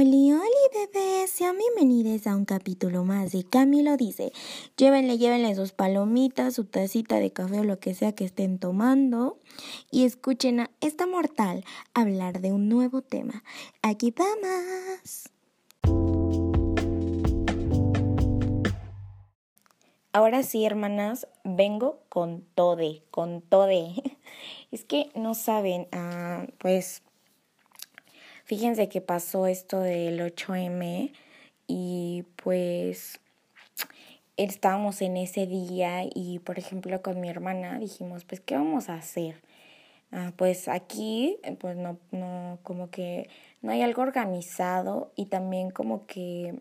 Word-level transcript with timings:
Oli, 0.00 0.32
oli, 0.32 0.64
bebés, 0.72 1.28
sean 1.28 1.56
bienvenidos 1.58 2.28
a 2.28 2.36
un 2.36 2.44
capítulo 2.44 3.02
más 3.02 3.32
de 3.32 3.42
Camilo 3.42 3.96
dice. 3.96 4.30
Llévenle, 4.76 5.18
llévenle 5.18 5.52
sus 5.56 5.72
palomitas, 5.72 6.54
su 6.54 6.66
tacita 6.66 7.16
de 7.16 7.32
café 7.32 7.58
o 7.58 7.64
lo 7.64 7.80
que 7.80 7.94
sea 7.94 8.12
que 8.12 8.24
estén 8.24 8.60
tomando 8.60 9.40
y 9.90 10.04
escuchen 10.04 10.60
a 10.60 10.70
esta 10.80 11.08
mortal 11.08 11.64
hablar 11.94 12.40
de 12.40 12.52
un 12.52 12.68
nuevo 12.68 13.02
tema. 13.02 13.42
Aquí 13.82 14.14
vamos. 14.16 15.30
Ahora 20.12 20.44
sí, 20.44 20.64
hermanas, 20.64 21.26
vengo 21.42 21.98
con 22.08 22.42
tode, 22.54 23.02
con 23.10 23.40
tode. 23.42 23.94
Es 24.70 24.84
que 24.84 25.10
no 25.16 25.34
saben, 25.34 25.88
ah, 25.92 26.46
pues 26.58 27.02
Fíjense 28.48 28.88
que 28.88 29.02
pasó 29.02 29.46
esto 29.46 29.80
del 29.80 30.20
8M 30.20 31.12
y 31.66 32.24
pues 32.42 33.20
estábamos 34.38 35.02
en 35.02 35.18
ese 35.18 35.46
día 35.46 36.04
y 36.04 36.38
por 36.38 36.58
ejemplo 36.58 37.02
con 37.02 37.20
mi 37.20 37.28
hermana 37.28 37.78
dijimos 37.78 38.24
pues 38.24 38.40
qué 38.40 38.54
vamos 38.54 38.88
a 38.88 38.94
hacer 38.94 39.42
ah, 40.12 40.32
pues 40.36 40.66
aquí 40.68 41.36
pues 41.60 41.76
no 41.76 41.98
no 42.10 42.58
como 42.62 42.88
que 42.88 43.28
no 43.60 43.70
hay 43.70 43.82
algo 43.82 44.00
organizado 44.00 45.12
y 45.14 45.26
también 45.26 45.70
como 45.70 46.06
que 46.06 46.58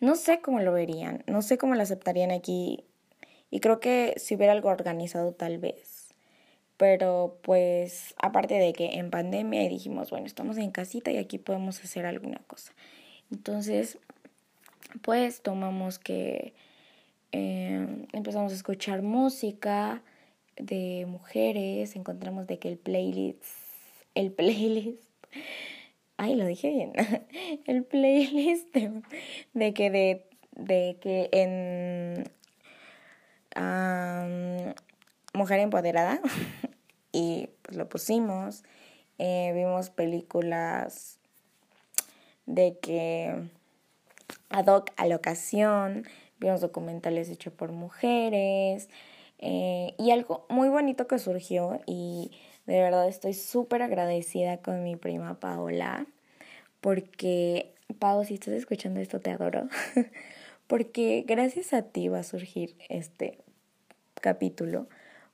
no 0.00 0.14
sé 0.14 0.40
cómo 0.40 0.60
lo 0.60 0.72
verían 0.72 1.22
no 1.26 1.42
sé 1.42 1.58
cómo 1.58 1.74
lo 1.74 1.82
aceptarían 1.82 2.30
aquí 2.30 2.86
y 3.50 3.60
creo 3.60 3.78
que 3.78 4.14
si 4.16 4.36
hubiera 4.36 4.54
algo 4.54 4.70
organizado 4.70 5.32
tal 5.32 5.58
vez 5.58 5.89
pero 6.80 7.36
pues 7.42 8.14
aparte 8.16 8.54
de 8.54 8.72
que 8.72 8.94
en 8.94 9.10
pandemia 9.10 9.68
dijimos, 9.68 10.08
bueno, 10.08 10.24
estamos 10.24 10.56
en 10.56 10.70
casita 10.70 11.10
y 11.10 11.18
aquí 11.18 11.36
podemos 11.36 11.78
hacer 11.84 12.06
alguna 12.06 12.38
cosa. 12.46 12.72
Entonces, 13.30 13.98
pues 15.02 15.42
tomamos 15.42 15.98
que 15.98 16.54
em, 17.32 18.06
empezamos 18.14 18.52
a 18.52 18.54
escuchar 18.54 19.02
música 19.02 20.02
de 20.56 21.04
mujeres, 21.06 21.96
encontramos 21.96 22.46
de 22.46 22.58
que 22.58 22.68
el 22.68 22.78
playlist, 22.78 23.44
el 24.14 24.32
playlist, 24.32 25.02
ay, 26.16 26.34
lo 26.34 26.46
dije 26.46 26.70
bien, 26.70 26.92
el 27.66 27.84
playlist 27.84 28.74
de, 29.52 29.74
que 29.74 29.90
de, 29.90 30.24
de 30.56 30.96
que 30.98 31.28
en 31.32 32.24
Mujer 35.34 35.60
Empoderada 35.60 36.20
y 37.12 37.48
pues 37.62 37.76
lo 37.76 37.88
pusimos. 37.88 38.62
Eh, 39.18 39.52
vimos 39.54 39.90
películas 39.90 41.18
de 42.46 42.78
que 42.80 43.34
ad 44.48 44.66
hoc 44.66 44.90
a 44.96 45.06
la 45.06 45.16
ocasión, 45.16 46.04
vimos 46.38 46.60
documentales 46.60 47.28
hechos 47.28 47.52
por 47.52 47.72
mujeres 47.72 48.88
eh, 49.38 49.94
y 49.98 50.10
algo 50.10 50.46
muy 50.48 50.68
bonito 50.68 51.06
que 51.06 51.18
surgió 51.18 51.80
y 51.86 52.32
de 52.66 52.80
verdad 52.80 53.08
estoy 53.08 53.34
súper 53.34 53.82
agradecida 53.82 54.58
con 54.58 54.82
mi 54.82 54.96
prima 54.96 55.38
Paola 55.38 56.06
porque, 56.80 57.74
Pau, 57.98 58.24
si 58.24 58.34
estás 58.34 58.54
escuchando 58.54 59.00
esto 59.00 59.20
te 59.20 59.30
adoro, 59.30 59.68
porque 60.66 61.24
gracias 61.26 61.72
a 61.72 61.82
ti 61.82 62.08
va 62.08 62.20
a 62.20 62.24
surgir 62.24 62.74
este 62.88 63.38
capítulo, 64.14 64.88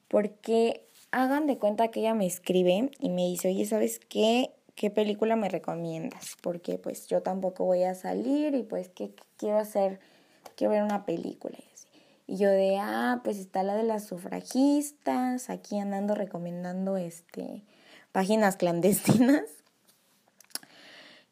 porque 0.08 0.85
hagan 1.22 1.46
de 1.46 1.56
cuenta 1.56 1.88
que 1.88 2.00
ella 2.00 2.14
me 2.14 2.26
escribe 2.26 2.90
y 2.98 3.08
me 3.08 3.22
dice, 3.22 3.48
oye, 3.48 3.64
¿sabes 3.64 3.98
qué? 3.98 4.50
¿Qué 4.74 4.90
película 4.90 5.34
me 5.34 5.48
recomiendas? 5.48 6.36
Porque 6.42 6.78
pues 6.78 7.06
yo 7.06 7.22
tampoco 7.22 7.64
voy 7.64 7.84
a 7.84 7.94
salir 7.94 8.54
y 8.54 8.62
pues 8.62 8.90
¿qué, 8.90 9.14
quiero 9.38 9.58
hacer? 9.58 9.98
Quiero 10.56 10.72
ver 10.72 10.82
una 10.82 11.06
película 11.06 11.56
y. 11.58 11.76
Y 12.28 12.38
yo 12.38 12.50
de, 12.50 12.76
ah, 12.80 13.20
pues 13.22 13.38
está 13.38 13.62
la 13.62 13.76
de 13.76 13.84
las 13.84 14.04
sufragistas, 14.04 15.48
aquí 15.48 15.78
andando 15.78 16.16
recomendando 16.16 16.96
este 16.96 17.62
páginas 18.10 18.56
clandestinas. 18.56 19.44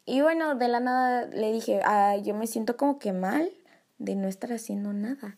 Y 0.05 0.21
bueno, 0.21 0.55
de 0.55 0.67
la 0.69 0.79
nada 0.79 1.25
le 1.27 1.51
dije, 1.51 1.81
ah, 1.83 2.15
yo 2.15 2.33
me 2.33 2.47
siento 2.47 2.77
como 2.77 2.97
que 2.97 3.11
mal 3.11 3.51
de 3.97 4.15
no 4.15 4.29
estar 4.29 4.53
haciendo 4.53 4.93
nada. 4.93 5.37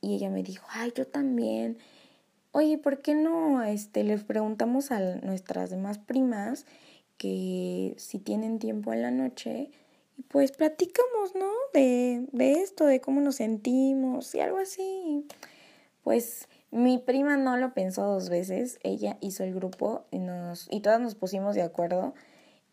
Y 0.00 0.16
ella 0.16 0.28
me 0.28 0.42
dijo, 0.42 0.66
ay, 0.70 0.92
yo 0.96 1.06
también 1.06 1.78
oye, 2.56 2.78
¿por 2.78 3.02
qué 3.02 3.14
no 3.14 3.62
este, 3.62 4.02
les 4.02 4.24
preguntamos 4.24 4.90
a 4.90 4.98
nuestras 4.98 5.68
demás 5.68 5.98
primas 5.98 6.64
que 7.18 7.94
si 7.98 8.18
tienen 8.18 8.58
tiempo 8.58 8.94
en 8.94 9.02
la 9.02 9.10
noche 9.10 9.70
y 10.16 10.22
pues 10.22 10.52
platicamos, 10.52 11.34
¿no? 11.34 11.50
De, 11.74 12.26
de 12.32 12.52
esto, 12.52 12.86
de 12.86 13.02
cómo 13.02 13.20
nos 13.20 13.36
sentimos 13.36 14.34
y 14.34 14.40
algo 14.40 14.56
así. 14.56 15.26
Pues 16.02 16.48
mi 16.70 16.96
prima 16.96 17.36
no 17.36 17.58
lo 17.58 17.74
pensó 17.74 18.04
dos 18.04 18.30
veces, 18.30 18.78
ella 18.82 19.18
hizo 19.20 19.44
el 19.44 19.54
grupo 19.54 20.06
y, 20.10 20.18
nos, 20.18 20.66
y 20.70 20.80
todas 20.80 20.98
nos 20.98 21.14
pusimos 21.14 21.56
de 21.56 21.62
acuerdo 21.62 22.14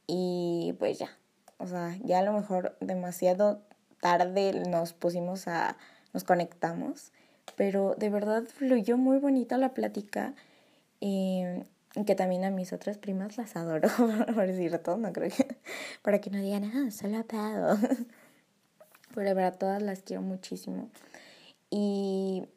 y 0.07 0.75
pues 0.79 0.97
ya, 0.97 1.09
o 1.57 1.67
sea, 1.67 1.97
ya 2.05 2.19
a 2.19 2.23
lo 2.23 2.31
mejor 2.31 2.77
demasiado 2.79 3.61
tarde 3.99 4.53
nos 4.69 4.93
pusimos 4.93 5.49
a, 5.49 5.75
nos 6.13 6.23
conectamos 6.23 7.11
pero 7.55 7.95
de 7.95 8.09
verdad 8.09 8.43
fluyó 8.43 8.97
muy 8.97 9.19
bonita 9.19 9.57
la 9.57 9.73
plática. 9.73 10.33
Eh, 11.01 11.63
que 12.05 12.15
también 12.15 12.43
a 12.43 12.49
mis 12.49 12.73
otras 12.73 12.97
primas 12.97 13.37
las 13.37 13.55
adoro, 13.55 13.87
por 14.33 14.51
cierto, 14.51 14.97
no 14.97 15.13
creo 15.13 15.29
que, 15.29 15.57
para 16.01 16.19
que 16.19 16.31
no 16.31 16.39
digan, 16.39 16.63
ah, 16.63 16.89
solo 16.91 17.17
a 17.17 17.23
Pero 19.13 19.27
de 19.27 19.33
verdad 19.35 19.57
todas 19.59 19.81
las 19.81 20.01
quiero 20.01 20.23
muchísimo. 20.23 20.89
Y 21.69 22.47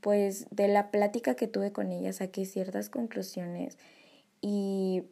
pues 0.00 0.46
de 0.50 0.68
la 0.68 0.90
plática 0.90 1.34
que 1.34 1.46
tuve 1.46 1.72
con 1.72 1.92
ellas 1.92 2.16
saqué 2.16 2.46
ciertas 2.46 2.88
conclusiones 2.88 3.76
y, 4.40 5.02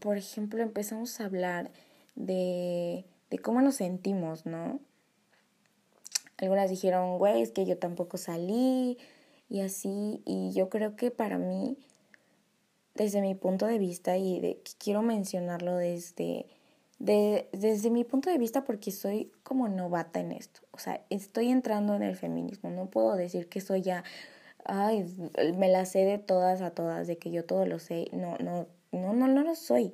por 0.00 0.16
ejemplo, 0.16 0.62
empezamos 0.62 1.20
a 1.20 1.26
hablar 1.26 1.70
de, 2.14 3.04
de 3.28 3.38
cómo 3.38 3.60
nos 3.60 3.76
sentimos, 3.76 4.46
¿no? 4.46 4.80
Algunas 6.40 6.70
dijeron, 6.70 7.18
güey, 7.18 7.42
es 7.42 7.52
que 7.52 7.66
yo 7.66 7.76
tampoco 7.76 8.16
salí 8.16 8.96
y 9.50 9.60
así. 9.60 10.22
Y 10.24 10.52
yo 10.52 10.70
creo 10.70 10.96
que 10.96 11.10
para 11.10 11.36
mí, 11.36 11.76
desde 12.94 13.20
mi 13.20 13.34
punto 13.34 13.66
de 13.66 13.78
vista, 13.78 14.16
y 14.16 14.40
de, 14.40 14.62
quiero 14.78 15.02
mencionarlo 15.02 15.76
desde, 15.76 16.46
de, 16.98 17.48
desde 17.52 17.90
mi 17.90 18.04
punto 18.04 18.30
de 18.30 18.38
vista 18.38 18.64
porque 18.64 18.90
soy 18.90 19.30
como 19.42 19.68
novata 19.68 20.20
en 20.20 20.32
esto. 20.32 20.62
O 20.70 20.78
sea, 20.78 21.04
estoy 21.10 21.50
entrando 21.50 21.94
en 21.94 22.02
el 22.02 22.16
feminismo. 22.16 22.70
No 22.70 22.86
puedo 22.86 23.16
decir 23.16 23.48
que 23.50 23.60
soy 23.60 23.82
ya, 23.82 24.02
ay, 24.64 25.14
me 25.56 25.68
la 25.68 25.84
sé 25.84 26.06
de 26.06 26.16
todas 26.18 26.62
a 26.62 26.70
todas, 26.70 27.06
de 27.06 27.18
que 27.18 27.30
yo 27.30 27.44
todo 27.44 27.66
lo 27.66 27.78
sé. 27.78 28.06
No, 28.12 28.38
no, 28.38 28.66
no, 28.92 29.12
no, 29.12 29.28
no 29.28 29.42
lo 29.42 29.54
soy. 29.54 29.92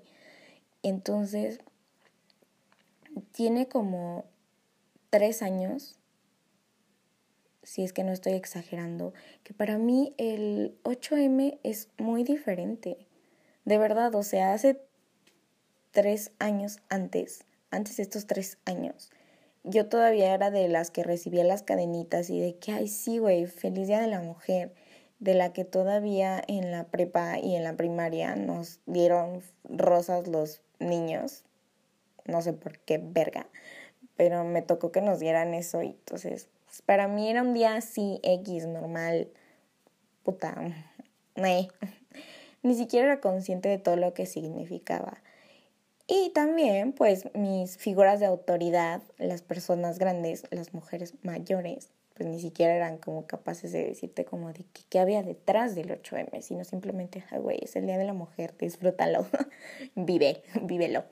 Entonces, 0.84 1.58
tiene 3.32 3.66
como 3.66 4.26
tres 5.10 5.42
años 5.42 5.98
si 7.66 7.82
es 7.82 7.92
que 7.92 8.04
no 8.04 8.12
estoy 8.12 8.34
exagerando, 8.34 9.12
que 9.42 9.52
para 9.52 9.76
mí 9.76 10.14
el 10.18 10.78
8M 10.84 11.58
es 11.64 11.88
muy 11.98 12.22
diferente. 12.22 12.96
De 13.64 13.76
verdad, 13.76 14.14
o 14.14 14.22
sea, 14.22 14.52
hace 14.52 14.80
tres 15.90 16.30
años 16.38 16.78
antes, 16.88 17.44
antes 17.72 17.96
de 17.96 18.04
estos 18.04 18.28
tres 18.28 18.58
años, 18.66 19.10
yo 19.64 19.88
todavía 19.88 20.32
era 20.32 20.52
de 20.52 20.68
las 20.68 20.92
que 20.92 21.02
recibía 21.02 21.42
las 21.42 21.64
cadenitas 21.64 22.30
y 22.30 22.38
de 22.38 22.54
que, 22.54 22.70
ay, 22.70 22.86
sí, 22.86 23.18
güey, 23.18 23.46
feliz 23.46 23.88
día 23.88 24.00
de 24.00 24.06
la 24.06 24.20
mujer, 24.20 24.72
de 25.18 25.34
la 25.34 25.52
que 25.52 25.64
todavía 25.64 26.40
en 26.46 26.70
la 26.70 26.84
prepa 26.84 27.40
y 27.40 27.56
en 27.56 27.64
la 27.64 27.74
primaria 27.74 28.36
nos 28.36 28.78
dieron 28.86 29.42
rosas 29.64 30.28
los 30.28 30.62
niños, 30.78 31.42
no 32.26 32.42
sé 32.42 32.52
por 32.52 32.78
qué 32.78 33.00
verga, 33.02 33.48
pero 34.16 34.44
me 34.44 34.62
tocó 34.62 34.92
que 34.92 35.00
nos 35.00 35.18
dieran 35.18 35.54
eso 35.54 35.82
y 35.82 35.88
entonces 35.88 36.48
para 36.84 37.08
mí 37.08 37.30
era 37.30 37.42
un 37.42 37.54
día 37.54 37.76
así, 37.76 38.20
X, 38.22 38.66
normal, 38.66 39.28
puta, 40.22 40.54
Ni 42.62 42.74
siquiera 42.74 43.06
era 43.06 43.20
consciente 43.20 43.68
de 43.68 43.78
todo 43.78 43.96
lo 43.96 44.14
que 44.14 44.26
significaba. 44.26 45.22
Y 46.08 46.30
también, 46.30 46.92
pues, 46.92 47.28
mis 47.34 47.76
figuras 47.78 48.20
de 48.20 48.26
autoridad, 48.26 49.02
las 49.18 49.42
personas 49.42 49.98
grandes, 49.98 50.44
las 50.50 50.72
mujeres 50.72 51.14
mayores, 51.22 51.90
pues 52.14 52.28
ni 52.28 52.40
siquiera 52.40 52.74
eran 52.74 52.96
como 52.96 53.26
capaces 53.26 53.72
de 53.72 53.84
decirte 53.84 54.24
como 54.24 54.52
de 54.52 54.64
qué 54.88 55.00
había 55.00 55.22
detrás 55.22 55.74
del 55.74 55.90
8M, 55.90 56.40
sino 56.40 56.64
simplemente, 56.64 57.22
güey, 57.40 57.58
es 57.60 57.76
el 57.76 57.86
Día 57.86 57.98
de 57.98 58.04
la 58.04 58.14
Mujer, 58.14 58.54
disfrútalo, 58.56 59.26
vive, 59.94 60.42
vívelo. 60.62 61.04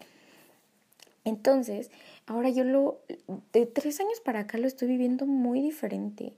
Entonces, 1.25 1.91
ahora 2.27 2.51
yo 2.51 2.65
lo, 2.65 3.01
de 3.53 3.67
tres 3.67 4.01
años 4.01 4.21
para 4.25 4.41
acá 4.41 4.59
lo 4.59 4.67
estoy 4.67 4.89
viviendo 4.89 5.27
muy 5.27 5.61
diferente. 5.61 6.35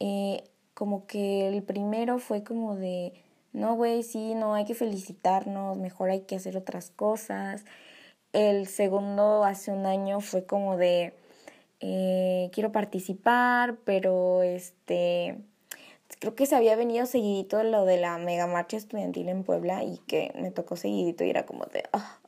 Eh, 0.00 0.44
como 0.74 1.06
que 1.06 1.48
el 1.48 1.62
primero 1.62 2.18
fue 2.18 2.44
como 2.44 2.76
de, 2.76 3.14
no, 3.52 3.74
güey, 3.76 4.02
sí, 4.02 4.34
no, 4.34 4.54
hay 4.54 4.66
que 4.66 4.74
felicitarnos, 4.74 5.78
mejor 5.78 6.10
hay 6.10 6.20
que 6.22 6.36
hacer 6.36 6.56
otras 6.56 6.90
cosas. 6.90 7.64
el 8.32 8.66
segundo 8.66 9.44
hace 9.44 9.72
un 9.72 9.86
año 9.86 10.20
fue 10.20 10.44
como 10.46 10.76
de 10.76 11.14
eh, 11.80 12.50
quiero 12.52 12.72
participar, 12.72 13.76
pero 13.84 14.42
este 14.42 15.38
creo 16.20 16.34
que 16.34 16.46
se 16.46 16.56
había 16.56 16.76
venido 16.76 17.06
seguidito 17.06 17.62
lo 17.62 17.84
de 17.84 17.98
la 17.98 18.16
mega 18.18 18.46
marcha 18.46 18.76
estudiantil 18.76 19.28
en 19.28 19.44
Puebla 19.44 19.82
y 19.84 19.98
que 20.06 20.32
me 20.36 20.50
tocó 20.50 20.76
seguidito 20.76 21.24
y 21.24 21.30
era 21.30 21.46
como 21.46 21.66
de 21.66 21.84
ah". 21.92 22.18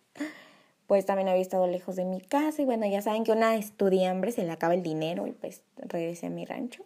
Pues 0.88 1.04
también 1.04 1.28
había 1.28 1.42
estado 1.42 1.66
lejos 1.66 1.96
de 1.96 2.06
mi 2.06 2.20
casa 2.20 2.62
y 2.62 2.64
bueno, 2.64 2.86
ya 2.86 3.02
saben 3.02 3.22
que 3.22 3.30
una 3.30 3.54
estudiambre 3.56 4.32
se 4.32 4.42
le 4.42 4.50
acaba 4.50 4.74
el 4.74 4.82
dinero 4.82 5.26
y 5.26 5.32
pues 5.32 5.62
regresé 5.76 6.26
a 6.26 6.30
mi 6.30 6.46
rancho. 6.46 6.82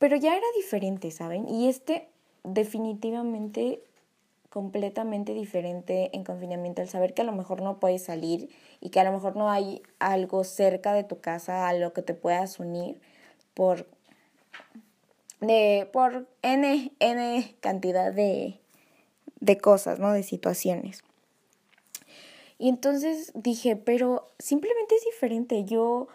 Pero 0.00 0.16
ya 0.16 0.36
era 0.36 0.46
diferente, 0.56 1.12
¿saben? 1.12 1.48
Y 1.48 1.68
este 1.68 2.08
definitivamente 2.42 3.80
completamente 4.50 5.34
diferente 5.34 6.10
en 6.14 6.24
confinamiento, 6.24 6.82
el 6.82 6.88
saber 6.88 7.14
que 7.14 7.22
a 7.22 7.24
lo 7.24 7.32
mejor 7.32 7.62
no 7.62 7.78
puedes 7.78 8.02
salir 8.02 8.48
y 8.80 8.90
que 8.90 8.98
a 8.98 9.04
lo 9.04 9.12
mejor 9.12 9.36
no 9.36 9.50
hay 9.50 9.82
algo 10.00 10.42
cerca 10.42 10.92
de 10.94 11.04
tu 11.04 11.20
casa 11.20 11.68
a 11.68 11.74
lo 11.74 11.92
que 11.92 12.02
te 12.02 12.14
puedas 12.14 12.58
unir 12.58 13.00
por 13.54 13.86
de 15.40 15.88
por 15.92 16.26
n 16.42 16.90
n 16.98 17.56
cantidad 17.60 18.12
de 18.12 18.58
de 19.38 19.58
cosas, 19.58 20.00
¿no? 20.00 20.12
De 20.12 20.24
situaciones. 20.24 21.04
Y 22.58 22.68
entonces 22.68 23.32
dije, 23.34 23.76
pero 23.76 24.26
simplemente 24.38 24.96
es 24.96 25.04
diferente. 25.04 25.64
Yo 25.64 26.08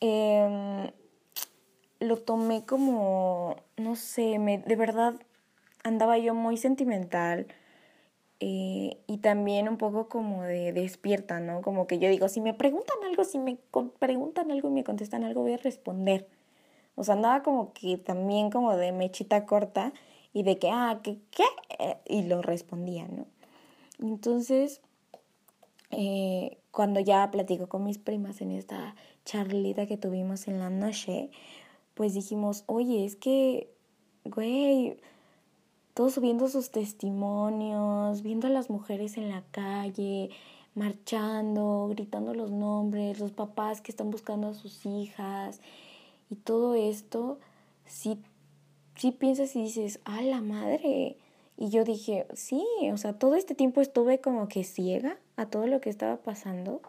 eh, 0.00 0.92
lo 2.00 2.16
tomé 2.16 2.64
como, 2.64 3.56
no 3.76 3.96
sé, 3.96 4.38
me, 4.38 4.58
de 4.58 4.76
verdad 4.76 5.14
andaba 5.84 6.18
yo 6.18 6.34
muy 6.34 6.56
sentimental 6.56 7.46
eh, 8.40 8.98
y 9.06 9.18
también 9.18 9.68
un 9.68 9.78
poco 9.78 10.08
como 10.08 10.42
de 10.42 10.72
despierta, 10.72 11.40
¿no? 11.40 11.60
Como 11.62 11.86
que 11.86 11.98
yo 11.98 12.08
digo, 12.08 12.28
si 12.28 12.40
me 12.40 12.54
preguntan 12.54 12.96
algo, 13.04 13.24
si 13.24 13.38
me 13.38 13.58
preguntan 13.98 14.50
algo 14.50 14.68
y 14.68 14.72
me 14.72 14.84
contestan 14.84 15.24
algo, 15.24 15.42
voy 15.42 15.54
a 15.54 15.58
responder. 15.58 16.28
O 16.94 17.04
sea, 17.04 17.14
andaba 17.14 17.42
como 17.42 17.72
que 17.72 17.96
también 17.96 18.50
como 18.50 18.76
de 18.76 18.92
mechita 18.92 19.44
corta 19.46 19.92
y 20.32 20.44
de 20.44 20.58
que, 20.58 20.70
ah, 20.70 21.00
¿qué? 21.02 21.18
¿qué? 21.30 21.44
Eh, 21.78 21.96
y 22.06 22.22
lo 22.22 22.42
respondía, 22.42 23.08
¿no? 23.08 23.26
Entonces, 24.00 24.80
eh, 25.90 26.58
cuando 26.70 27.00
ya 27.00 27.30
platico 27.30 27.68
con 27.68 27.84
mis 27.84 27.98
primas 27.98 28.40
en 28.40 28.52
esta 28.52 28.94
charlita 29.24 29.86
que 29.86 29.96
tuvimos 29.96 30.48
en 30.48 30.58
la 30.58 30.70
noche, 30.70 31.30
pues 31.94 32.14
dijimos, 32.14 32.64
oye, 32.66 33.04
es 33.04 33.16
que, 33.16 33.70
güey, 34.24 34.98
todos 35.94 36.14
subiendo 36.14 36.48
sus 36.48 36.70
testimonios, 36.70 38.22
viendo 38.22 38.46
a 38.46 38.50
las 38.50 38.70
mujeres 38.70 39.16
en 39.16 39.30
la 39.30 39.42
calle, 39.50 40.30
marchando, 40.74 41.88
gritando 41.90 42.34
los 42.34 42.50
nombres, 42.52 43.18
los 43.18 43.32
papás 43.32 43.80
que 43.80 43.90
están 43.90 44.10
buscando 44.10 44.48
a 44.48 44.54
sus 44.54 44.86
hijas 44.86 45.60
y 46.30 46.36
todo 46.36 46.74
esto, 46.74 47.40
sí, 47.86 48.20
sí 48.94 49.10
piensas 49.10 49.56
y 49.56 49.62
dices, 49.62 50.00
¡ah, 50.04 50.22
la 50.22 50.40
madre! 50.40 51.16
Y 51.56 51.70
yo 51.70 51.82
dije, 51.82 52.26
sí, 52.34 52.64
o 52.92 52.96
sea, 52.96 53.18
todo 53.18 53.34
este 53.34 53.56
tiempo 53.56 53.80
estuve 53.80 54.20
como 54.20 54.46
que 54.46 54.62
ciega 54.62 55.18
a 55.38 55.46
todo 55.46 55.66
lo 55.66 55.80
que 55.80 55.88
estaba 55.88 56.18
pasando. 56.18 56.82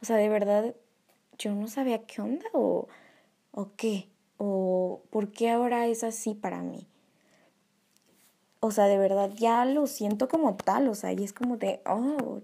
O 0.00 0.06
sea, 0.06 0.16
de 0.16 0.30
verdad, 0.30 0.74
yo 1.38 1.54
no 1.54 1.68
sabía 1.68 2.06
qué 2.06 2.22
onda 2.22 2.46
o, 2.54 2.88
o 3.52 3.68
qué, 3.76 4.08
o 4.38 5.02
por 5.10 5.30
qué 5.30 5.50
ahora 5.50 5.86
es 5.86 6.04
así 6.04 6.34
para 6.34 6.62
mí 6.62 6.86
o 8.60 8.70
sea, 8.70 8.84
de 8.84 8.98
verdad 8.98 9.30
ya 9.34 9.64
lo 9.64 9.86
siento 9.86 10.28
como 10.28 10.54
tal, 10.54 10.88
o 10.88 10.94
sea, 10.94 11.12
y 11.12 11.24
es 11.24 11.32
como 11.32 11.56
de, 11.56 11.80
oh. 11.86 12.40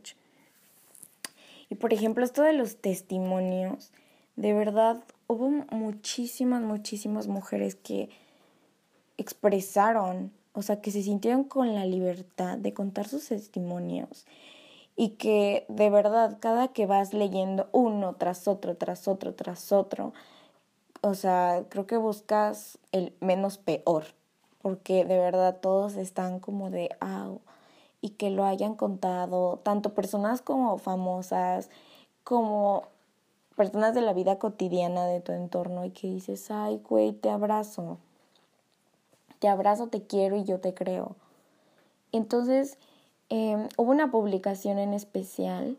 Y 1.69 1.75
por 1.75 1.93
ejemplo, 1.93 2.25
esto 2.25 2.43
de 2.43 2.55
los 2.55 2.77
testimonios, 2.77 3.93
de 4.35 4.55
verdad 4.55 5.05
hubo 5.27 5.51
muchísimas, 5.51 6.63
muchísimas 6.63 7.27
mujeres 7.29 7.75
que 7.75 8.09
expresaron, 9.19 10.33
o 10.55 10.63
sea, 10.63 10.81
que 10.81 10.91
se 10.91 11.03
sintieron 11.03 11.45
con 11.45 11.75
la 11.75 11.85
libertad 11.85 12.57
de 12.57 12.73
contar 12.73 13.07
sus 13.09 13.29
testimonios 13.29 14.27
y 14.97 15.11
que 15.11 15.67
de 15.69 15.91
verdad 15.91 16.39
cada 16.41 16.69
que 16.69 16.87
vas 16.87 17.13
leyendo 17.13 17.69
uno 17.73 18.15
tras 18.15 18.49
otro, 18.49 18.77
tras 18.77 19.07
otro, 19.07 19.35
tras 19.35 19.71
otro, 19.71 20.15
o 21.03 21.15
sea, 21.15 21.65
creo 21.69 21.87
que 21.87 21.99
buscas 21.99 22.79
el 22.93 23.15
menos 23.21 23.59
peor, 23.59 24.05
porque 24.63 25.05
de 25.05 25.19
verdad 25.19 25.59
todos 25.61 25.97
están 25.97 26.41
como 26.41 26.71
de, 26.71 26.89
ah, 27.01 27.31
y 28.01 28.11
que 28.11 28.31
lo 28.31 28.45
hayan 28.45 28.75
contado, 28.75 29.61
tanto 29.63 29.95
personas 29.95 30.41
como 30.43 30.79
famosas, 30.79 31.71
como 32.25 32.85
personas 33.57 33.95
de 33.95 34.03
la 34.03 34.13
vida 34.13 34.39
cotidiana 34.39 35.07
de 35.07 35.21
tu 35.21 35.33
entorno 35.33 35.85
y 35.85 35.91
que 35.91 36.09
dices, 36.09 36.51
ay, 36.51 36.81
güey, 36.89 37.13
te 37.13 37.31
abrazo, 37.31 37.99
te 39.39 39.49
abrazo, 39.49 39.89
te 39.89 40.03
quiero 40.03 40.37
y 40.37 40.45
yo 40.45 40.61
te 40.61 40.75
creo. 40.75 41.17
Entonces, 42.13 42.79
em, 43.29 43.69
hubo 43.77 43.91
una 43.91 44.11
publicación 44.11 44.79
en 44.79 44.95
especial 44.95 45.79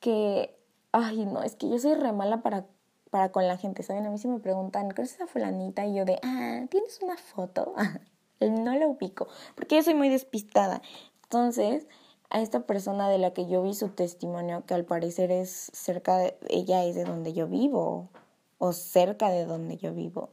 que, 0.00 0.56
ay, 0.92 1.24
no, 1.26 1.42
es 1.42 1.56
que 1.56 1.68
yo 1.68 1.78
soy 1.78 1.94
re 1.94 2.12
mala 2.12 2.42
para 2.42 2.66
para 3.12 3.30
con 3.30 3.46
la 3.46 3.58
gente, 3.58 3.82
¿saben? 3.82 4.06
A 4.06 4.10
mí 4.10 4.16
si 4.16 4.26
me 4.26 4.38
preguntan, 4.38 4.90
¿qué 4.90 5.02
es 5.02 5.12
esa 5.12 5.26
fulanita? 5.26 5.84
Y 5.84 5.94
yo 5.94 6.06
de, 6.06 6.18
ah, 6.22 6.64
¿tienes 6.70 6.98
una 7.02 7.18
foto? 7.18 7.74
no 8.40 8.74
la 8.74 8.86
ubico, 8.88 9.28
porque 9.54 9.76
yo 9.76 9.82
soy 9.82 9.92
muy 9.92 10.08
despistada. 10.08 10.80
Entonces, 11.24 11.86
a 12.30 12.40
esta 12.40 12.60
persona 12.60 13.10
de 13.10 13.18
la 13.18 13.34
que 13.34 13.46
yo 13.46 13.62
vi 13.62 13.74
su 13.74 13.90
testimonio, 13.90 14.64
que 14.64 14.72
al 14.72 14.86
parecer 14.86 15.30
es 15.30 15.70
cerca 15.74 16.16
de, 16.16 16.38
ella 16.48 16.84
es 16.84 16.94
de 16.94 17.04
donde 17.04 17.34
yo 17.34 17.48
vivo, 17.48 18.08
o 18.56 18.72
cerca 18.72 19.28
de 19.28 19.44
donde 19.44 19.76
yo 19.76 19.92
vivo. 19.92 20.30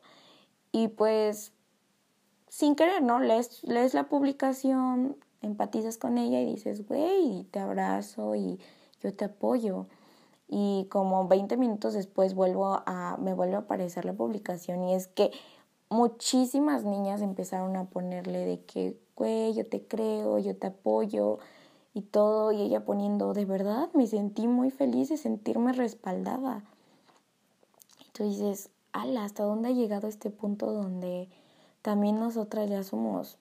Y 0.72 0.88
pues, 0.88 1.52
sin 2.48 2.78
querer, 2.78 3.04
¿no? 3.04 3.20
Lees, 3.20 3.62
lees 3.66 3.94
la 3.94 4.08
publicación, 4.08 5.18
empatizas 5.42 5.98
con 5.98 6.18
ella 6.18 6.42
y 6.42 6.46
dices, 6.46 6.88
güey, 6.88 7.46
te 7.52 7.60
abrazo 7.60 8.36
y 8.36 8.60
yo 9.02 9.14
te 9.14 9.26
apoyo 9.26 9.86
y 10.48 10.88
como 10.90 11.28
20 11.28 11.58
minutos 11.58 11.94
después 11.94 12.34
vuelvo 12.34 12.82
a, 12.86 13.18
me 13.22 13.34
vuelve 13.34 13.56
a 13.56 13.60
aparecer 13.60 14.04
la 14.04 14.14
publicación 14.14 14.84
y 14.84 14.96
es 14.96 15.08
que 15.08 15.32
muchísimas 15.90 16.84
niñas 16.84 17.22
empezaron 17.22 17.76
a 17.76 17.86
ponerle 17.86 18.46
de 18.46 18.62
que, 18.62 18.98
güey, 19.16 19.54
yo 19.54 19.66
te 19.66 19.84
creo, 19.84 20.40
yo 20.40 20.56
te 20.56 20.68
apoyo 20.68 21.40
y 21.94 22.02
todo, 22.02 22.52
y 22.52 22.62
ella 22.62 22.86
poniendo, 22.86 23.34
de 23.34 23.46
verdad, 23.46 23.90
me 23.94 24.08
sentí 24.08 24.48
muy 24.48 24.72
feliz 24.72 25.10
de 25.10 25.18
sentirme 25.18 25.74
respaldada. 25.74 26.64
Y 28.00 28.12
tú 28.12 28.24
dices, 28.24 28.70
ala, 28.92 29.26
¿hasta 29.26 29.44
dónde 29.44 29.70
ha 29.70 29.72
llegado 29.72 30.08
este 30.08 30.30
punto 30.30 30.72
donde 30.72 31.30
también 31.82 32.20
nosotras 32.20 32.70
ya 32.70 32.84
somos 32.84 33.38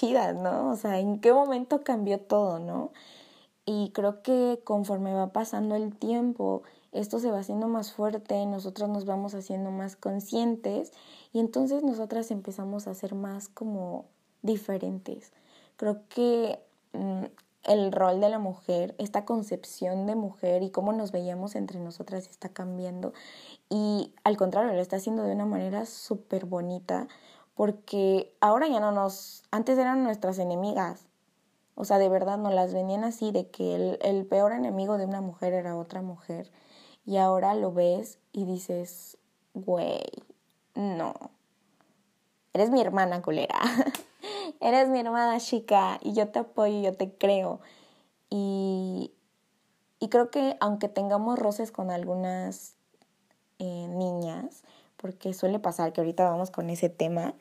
chidas, 0.00 0.34
¿no? 0.34 0.70
O 0.70 0.76
sea, 0.76 0.98
¿en 0.98 1.20
qué 1.20 1.32
momento 1.32 1.84
cambió 1.84 2.18
todo, 2.18 2.58
no? 2.58 2.90
Y 3.66 3.90
creo 3.90 4.22
que 4.22 4.60
conforme 4.64 5.12
va 5.12 5.32
pasando 5.32 5.74
el 5.74 5.94
tiempo, 5.94 6.62
esto 6.92 7.18
se 7.18 7.30
va 7.30 7.40
haciendo 7.40 7.68
más 7.68 7.92
fuerte, 7.92 8.46
nosotros 8.46 8.88
nos 8.88 9.04
vamos 9.04 9.34
haciendo 9.34 9.70
más 9.70 9.96
conscientes 9.96 10.92
y 11.34 11.38
entonces 11.38 11.82
nosotras 11.82 12.30
empezamos 12.30 12.86
a 12.86 12.94
ser 12.94 13.14
más 13.14 13.48
como 13.48 14.06
diferentes. 14.40 15.32
Creo 15.76 16.00
que 16.08 16.58
mm, 16.94 17.24
el 17.64 17.92
rol 17.92 18.20
de 18.20 18.30
la 18.30 18.38
mujer, 18.38 18.94
esta 18.96 19.26
concepción 19.26 20.06
de 20.06 20.14
mujer 20.14 20.62
y 20.62 20.70
cómo 20.70 20.92
nos 20.92 21.12
veíamos 21.12 21.56
entre 21.56 21.78
nosotras 21.78 22.26
está 22.28 22.48
cambiando 22.48 23.12
y 23.68 24.14
al 24.24 24.38
contrario, 24.38 24.72
lo 24.72 24.80
está 24.80 24.96
haciendo 24.96 25.24
de 25.24 25.34
una 25.34 25.44
manera 25.44 25.84
súper 25.84 26.46
bonita 26.46 27.06
porque 27.60 28.34
ahora 28.40 28.68
ya 28.68 28.80
no 28.80 28.90
nos, 28.90 29.42
antes 29.50 29.76
eran 29.76 30.02
nuestras 30.02 30.38
enemigas, 30.38 31.04
o 31.74 31.84
sea, 31.84 31.98
de 31.98 32.08
verdad 32.08 32.38
no 32.38 32.50
las 32.50 32.72
venían 32.72 33.04
así, 33.04 33.32
de 33.32 33.50
que 33.50 33.74
el, 33.74 33.98
el 34.00 34.24
peor 34.24 34.52
enemigo 34.52 34.96
de 34.96 35.04
una 35.04 35.20
mujer 35.20 35.52
era 35.52 35.76
otra 35.76 36.00
mujer. 36.00 36.50
Y 37.04 37.18
ahora 37.18 37.52
lo 37.52 37.70
ves 37.70 38.18
y 38.32 38.46
dices, 38.46 39.18
güey, 39.52 40.00
no. 40.74 41.12
Eres 42.54 42.70
mi 42.70 42.80
hermana 42.80 43.20
culera. 43.20 43.60
Eres 44.60 44.88
mi 44.88 45.00
hermana 45.00 45.38
chica 45.38 45.98
y 46.00 46.14
yo 46.14 46.28
te 46.28 46.38
apoyo, 46.38 46.80
yo 46.80 46.96
te 46.96 47.12
creo. 47.12 47.60
Y, 48.30 49.12
y 49.98 50.08
creo 50.08 50.30
que 50.30 50.56
aunque 50.60 50.88
tengamos 50.88 51.38
roces 51.38 51.72
con 51.72 51.90
algunas 51.90 52.76
eh, 53.58 53.86
niñas, 53.86 54.62
porque 54.96 55.34
suele 55.34 55.58
pasar 55.58 55.92
que 55.92 56.00
ahorita 56.00 56.24
vamos 56.24 56.50
con 56.50 56.70
ese 56.70 56.88
tema, 56.88 57.34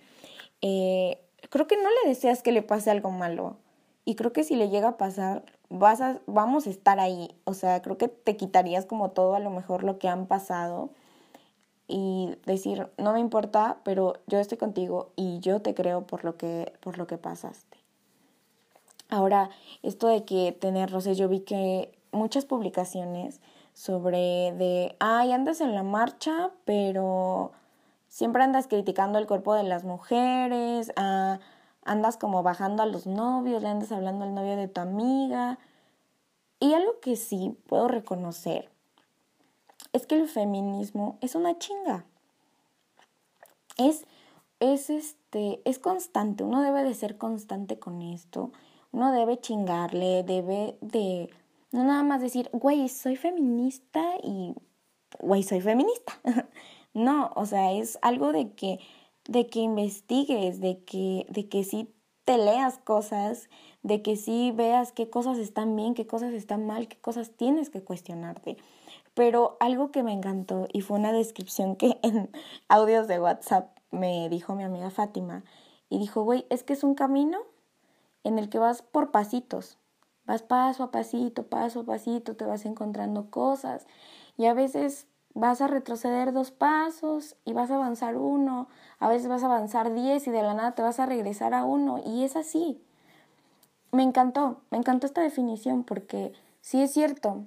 eh, 0.61 1.19
creo 1.49 1.67
que 1.67 1.77
no 1.77 1.89
le 1.89 2.09
deseas 2.09 2.41
que 2.41 2.51
le 2.51 2.61
pase 2.61 2.91
algo 2.91 3.11
malo. 3.11 3.57
Y 4.05 4.15
creo 4.15 4.33
que 4.33 4.43
si 4.43 4.55
le 4.55 4.69
llega 4.69 4.89
a 4.89 4.97
pasar, 4.97 5.43
vas 5.69 6.01
a, 6.01 6.19
vamos 6.25 6.67
a 6.67 6.69
estar 6.69 6.99
ahí. 6.99 7.35
O 7.43 7.53
sea, 7.53 7.81
creo 7.81 7.97
que 7.97 8.07
te 8.07 8.37
quitarías 8.37 8.85
como 8.85 9.11
todo 9.11 9.35
a 9.35 9.39
lo 9.39 9.49
mejor 9.49 9.83
lo 9.83 9.99
que 9.99 10.07
han 10.07 10.25
pasado 10.25 10.89
y 11.87 12.35
decir, 12.45 12.87
no 12.97 13.13
me 13.13 13.19
importa, 13.19 13.79
pero 13.83 14.13
yo 14.27 14.39
estoy 14.39 14.57
contigo 14.57 15.11
y 15.15 15.39
yo 15.39 15.61
te 15.61 15.73
creo 15.73 16.05
por 16.05 16.23
lo 16.23 16.37
que, 16.37 16.71
por 16.81 16.97
lo 16.97 17.07
que 17.07 17.17
pasaste. 17.17 17.77
Ahora, 19.09 19.49
esto 19.81 20.07
de 20.07 20.23
que 20.23 20.51
tener 20.51 20.91
roces, 20.91 21.17
yo 21.17 21.27
vi 21.27 21.39
que 21.39 21.91
muchas 22.11 22.45
publicaciones 22.45 23.41
sobre 23.73 24.53
de, 24.53 24.95
ay, 24.99 25.31
andas 25.31 25.61
en 25.61 25.73
la 25.73 25.81
marcha, 25.81 26.51
pero 26.63 27.53
siempre 28.09 28.43
andas 28.43 28.67
criticando 28.67 29.17
el 29.19 29.27
cuerpo 29.27 29.53
de 29.55 29.63
las 29.63 29.85
mujeres, 29.85 30.91
ah, 30.97 31.39
andas 31.85 32.17
como 32.17 32.43
bajando 32.43 32.83
a 32.83 32.85
los 32.85 33.07
novios, 33.07 33.61
le 33.61 33.69
andas 33.69 33.91
hablando 33.91 34.25
al 34.25 34.35
novio 34.35 34.57
de 34.57 34.67
tu 34.67 34.81
amiga. 34.81 35.57
Y 36.59 36.73
algo 36.73 36.99
que 36.99 37.15
sí 37.15 37.57
puedo 37.67 37.87
reconocer 37.87 38.69
es 39.93 40.05
que 40.05 40.15
el 40.15 40.27
feminismo 40.27 41.17
es 41.21 41.35
una 41.35 41.57
chinga. 41.57 42.03
Es, 43.77 44.05
es 44.59 44.89
este, 44.89 45.61
es 45.63 45.79
constante, 45.79 46.43
uno 46.43 46.61
debe 46.61 46.83
de 46.83 46.93
ser 46.93 47.17
constante 47.17 47.79
con 47.79 48.01
esto 48.01 48.51
uno 48.91 49.11
debe 49.11 49.39
chingarle, 49.39 50.23
debe 50.23 50.77
de 50.81 51.29
no 51.71 51.83
nada 51.83 52.03
más 52.03 52.21
decir, 52.21 52.49
güey, 52.51 52.89
soy 52.89 53.15
feminista 53.15 54.15
y, 54.23 54.55
güey, 55.19 55.43
soy 55.43 55.61
feminista. 55.61 56.13
no, 56.99 57.31
o 57.35 57.45
sea, 57.45 57.73
es 57.73 57.97
algo 58.01 58.31
de 58.31 58.51
que, 58.53 58.79
de 59.27 59.47
que 59.47 59.59
investigues, 59.59 60.59
de 60.59 60.83
que, 60.83 61.25
de 61.29 61.47
que 61.49 61.63
sí 61.63 61.93
te 62.25 62.37
leas 62.37 62.77
cosas, 62.77 63.49
de 63.81 64.01
que 64.01 64.15
sí 64.15 64.51
veas 64.55 64.91
qué 64.91 65.09
cosas 65.09 65.37
están 65.37 65.75
bien, 65.75 65.95
qué 65.95 66.05
cosas 66.05 66.33
están 66.33 66.67
mal, 66.67 66.87
qué 66.87 66.97
cosas 66.97 67.31
tienes 67.31 67.69
que 67.69 67.83
cuestionarte. 67.83 68.57
Pero 69.15 69.57
algo 69.59 69.91
que 69.91 70.03
me 70.03 70.13
encantó 70.13 70.67
y 70.71 70.81
fue 70.81 70.99
una 70.99 71.11
descripción 71.11 71.75
que 71.75 71.97
en 72.03 72.29
audios 72.67 73.07
de 73.07 73.19
WhatsApp 73.19 73.75
me 73.91 74.29
dijo 74.29 74.55
mi 74.55 74.63
amiga 74.63 74.91
Fátima 74.91 75.43
y 75.89 75.97
dijo, 75.97 76.23
güey, 76.23 76.45
es 76.49 76.63
que 76.63 76.73
es 76.73 76.83
un 76.83 76.95
camino 76.95 77.39
en 78.23 78.37
el 78.37 78.49
que 78.49 78.59
vas 78.59 78.81
por 78.81 79.11
pasitos. 79.11 79.77
Vas 80.25 80.43
paso 80.43 80.83
a 80.83 80.91
pasito, 80.91 81.47
paso 81.47 81.79
a 81.79 81.85
pasito, 81.85 82.35
te 82.35 82.45
vas 82.45 82.65
encontrando 82.65 83.31
cosas 83.31 83.87
y 84.37 84.45
a 84.45 84.53
veces 84.53 85.07
vas 85.33 85.61
a 85.61 85.67
retroceder 85.67 86.33
dos 86.33 86.51
pasos 86.51 87.35
y 87.45 87.53
vas 87.53 87.71
a 87.71 87.75
avanzar 87.75 88.17
uno, 88.17 88.67
a 88.99 89.07
veces 89.07 89.27
vas 89.27 89.43
a 89.43 89.47
avanzar 89.47 89.93
diez 89.93 90.27
y 90.27 90.31
de 90.31 90.41
la 90.41 90.53
nada 90.53 90.73
te 90.73 90.81
vas 90.81 90.99
a 90.99 91.05
regresar 91.05 91.53
a 91.53 91.63
uno 91.63 92.01
y 92.05 92.23
es 92.23 92.35
así. 92.35 92.81
Me 93.91 94.03
encantó, 94.03 94.61
me 94.69 94.77
encantó 94.77 95.07
esta 95.07 95.21
definición 95.21 95.83
porque 95.83 96.33
sí 96.61 96.81
es 96.81 96.91
cierto, 96.91 97.45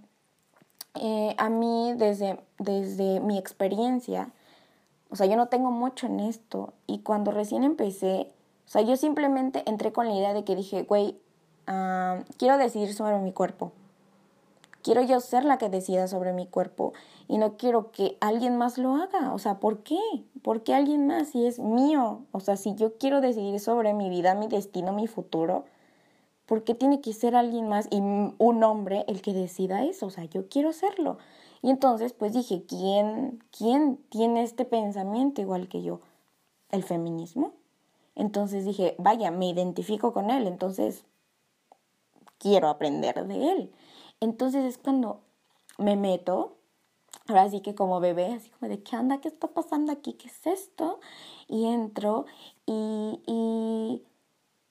eh, 0.94 1.34
a 1.38 1.48
mí 1.48 1.94
desde, 1.96 2.40
desde 2.58 3.20
mi 3.20 3.38
experiencia, 3.38 4.30
o 5.10 5.16
sea, 5.16 5.26
yo 5.26 5.36
no 5.36 5.48
tengo 5.48 5.70
mucho 5.70 6.06
en 6.06 6.20
esto 6.20 6.72
y 6.86 7.00
cuando 7.00 7.30
recién 7.30 7.64
empecé, 7.64 8.32
o 8.66 8.68
sea, 8.68 8.82
yo 8.82 8.96
simplemente 8.96 9.62
entré 9.66 9.92
con 9.92 10.06
la 10.06 10.14
idea 10.14 10.32
de 10.32 10.44
que 10.44 10.56
dije, 10.56 10.82
güey, 10.84 11.18
ah, 11.66 12.20
quiero 12.38 12.58
decidir 12.58 12.94
sobre 12.94 13.18
mi 13.18 13.32
cuerpo. 13.32 13.72
Quiero 14.82 15.02
yo 15.02 15.20
ser 15.20 15.44
la 15.44 15.58
que 15.58 15.68
decida 15.68 16.08
sobre 16.08 16.32
mi 16.32 16.46
cuerpo 16.46 16.92
y 17.28 17.38
no 17.38 17.56
quiero 17.56 17.92
que 17.92 18.16
alguien 18.20 18.56
más 18.56 18.78
lo 18.78 18.96
haga. 18.96 19.32
O 19.32 19.38
sea, 19.38 19.60
¿por 19.60 19.82
qué? 19.82 19.98
¿Por 20.42 20.64
qué 20.64 20.74
alguien 20.74 21.06
más 21.06 21.28
si 21.28 21.46
es 21.46 21.58
mío? 21.58 22.22
O 22.32 22.40
sea, 22.40 22.56
si 22.56 22.74
yo 22.74 22.98
quiero 22.98 23.20
decidir 23.20 23.60
sobre 23.60 23.94
mi 23.94 24.10
vida, 24.10 24.34
mi 24.34 24.48
destino, 24.48 24.92
mi 24.92 25.06
futuro, 25.06 25.64
¿por 26.46 26.64
qué 26.64 26.74
tiene 26.74 27.00
que 27.00 27.12
ser 27.12 27.36
alguien 27.36 27.68
más 27.68 27.86
y 27.90 27.98
un 27.98 28.64
hombre 28.64 29.04
el 29.06 29.22
que 29.22 29.32
decida 29.32 29.84
eso? 29.84 30.06
O 30.06 30.10
sea, 30.10 30.24
yo 30.24 30.48
quiero 30.48 30.70
hacerlo. 30.70 31.18
Y 31.62 31.70
entonces, 31.70 32.12
pues 32.12 32.32
dije, 32.32 32.64
¿quién, 32.66 33.42
quién 33.56 33.98
tiene 34.08 34.42
este 34.42 34.64
pensamiento 34.64 35.40
igual 35.40 35.68
que 35.68 35.82
yo? 35.82 36.00
¿El 36.70 36.82
feminismo? 36.82 37.52
Entonces 38.16 38.64
dije, 38.64 38.96
vaya, 38.98 39.30
me 39.30 39.48
identifico 39.48 40.12
con 40.12 40.30
él, 40.30 40.46
entonces 40.46 41.04
quiero 42.38 42.68
aprender 42.68 43.26
de 43.26 43.52
él. 43.52 43.72
Entonces 44.23 44.64
es 44.64 44.79
cuando 44.79 45.21
me 45.79 45.97
meto, 45.97 46.57
ahora 47.26 47.50
sí 47.50 47.61
que 47.61 47.75
como 47.75 47.99
bebé, 47.99 48.35
así 48.35 48.50
como 48.50 48.71
de, 48.71 48.81
¿qué 48.81 48.95
anda? 48.95 49.21
¿Qué 49.21 49.26
está 49.26 49.49
pasando 49.49 49.91
aquí? 49.91 50.12
¿Qué 50.12 50.29
es 50.29 50.47
esto? 50.47 51.00
Y 51.49 51.67
entro 51.67 52.26
y, 52.64 53.21
y, 53.26 54.05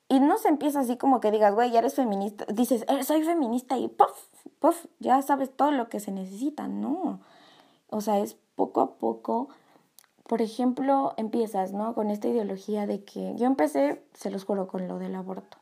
y 0.08 0.20
no 0.22 0.38
se 0.38 0.48
empieza 0.48 0.80
así 0.80 0.96
como 0.96 1.20
que 1.20 1.32
digas, 1.32 1.54
güey, 1.54 1.70
ya 1.70 1.80
eres 1.80 1.96
feminista, 1.96 2.46
dices, 2.46 2.86
eh, 2.88 3.04
soy 3.04 3.24
feminista 3.24 3.78
y 3.78 3.90
puff, 3.90 4.30
puff, 4.60 4.86
ya 5.00 5.22
sabes 5.22 5.54
todo 5.54 5.72
lo 5.72 5.90
que 5.90 6.00
se 6.00 6.14
necesita, 6.14 6.70
no. 6.70 7.20
O 7.90 8.00
sea, 8.00 8.20
es 8.20 8.38
poco 8.56 8.80
a 8.80 8.96
poco 8.96 9.50
por 10.28 10.42
ejemplo, 10.42 11.14
empiezas, 11.18 11.74
¿no? 11.74 11.94
Con 11.94 12.10
esta 12.10 12.30
ideología 12.30 12.88
de 12.88 13.04
que 13.04 13.36
yo 13.36 13.48
empecé, 13.48 14.02
se 14.14 14.32
los 14.32 14.46
juro, 14.46 14.70
con 14.70 14.88
lo 14.88 14.98
del 14.98 15.16
aborto 15.16 15.61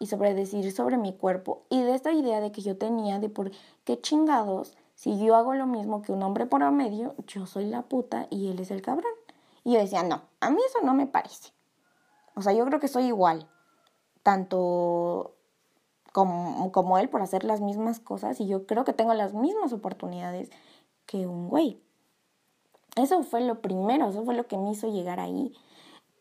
y 0.00 0.06
sobre 0.06 0.34
decir 0.34 0.72
sobre 0.72 0.96
mi 0.96 1.12
cuerpo 1.12 1.62
y 1.68 1.82
de 1.82 1.94
esta 1.94 2.10
idea 2.10 2.40
de 2.40 2.50
que 2.50 2.62
yo 2.62 2.76
tenía 2.76 3.20
de 3.20 3.28
por 3.28 3.52
qué 3.84 4.00
chingados, 4.00 4.74
si 4.94 5.22
yo 5.22 5.36
hago 5.36 5.54
lo 5.54 5.66
mismo 5.66 6.02
que 6.02 6.10
un 6.10 6.22
hombre 6.22 6.46
por 6.46 6.68
medio, 6.72 7.14
yo 7.26 7.46
soy 7.46 7.66
la 7.66 7.82
puta 7.82 8.26
y 8.30 8.48
él 8.48 8.58
es 8.58 8.70
el 8.70 8.82
cabrón. 8.82 9.12
Y 9.62 9.74
yo 9.74 9.78
decía, 9.78 10.02
no, 10.02 10.22
a 10.40 10.50
mí 10.50 10.58
eso 10.66 10.84
no 10.84 10.94
me 10.94 11.06
parece. 11.06 11.52
O 12.34 12.40
sea, 12.40 12.54
yo 12.54 12.64
creo 12.64 12.80
que 12.80 12.88
soy 12.88 13.04
igual, 13.04 13.46
tanto 14.22 15.34
como, 16.12 16.72
como 16.72 16.96
él 16.98 17.10
por 17.10 17.20
hacer 17.20 17.44
las 17.44 17.60
mismas 17.60 18.00
cosas 18.00 18.40
y 18.40 18.46
yo 18.46 18.66
creo 18.66 18.84
que 18.84 18.94
tengo 18.94 19.12
las 19.12 19.34
mismas 19.34 19.74
oportunidades 19.74 20.50
que 21.04 21.26
un 21.26 21.48
güey. 21.48 21.78
Eso 22.96 23.22
fue 23.22 23.42
lo 23.42 23.60
primero, 23.60 24.08
eso 24.08 24.24
fue 24.24 24.34
lo 24.34 24.46
que 24.46 24.56
me 24.56 24.70
hizo 24.70 24.90
llegar 24.90 25.20
ahí 25.20 25.52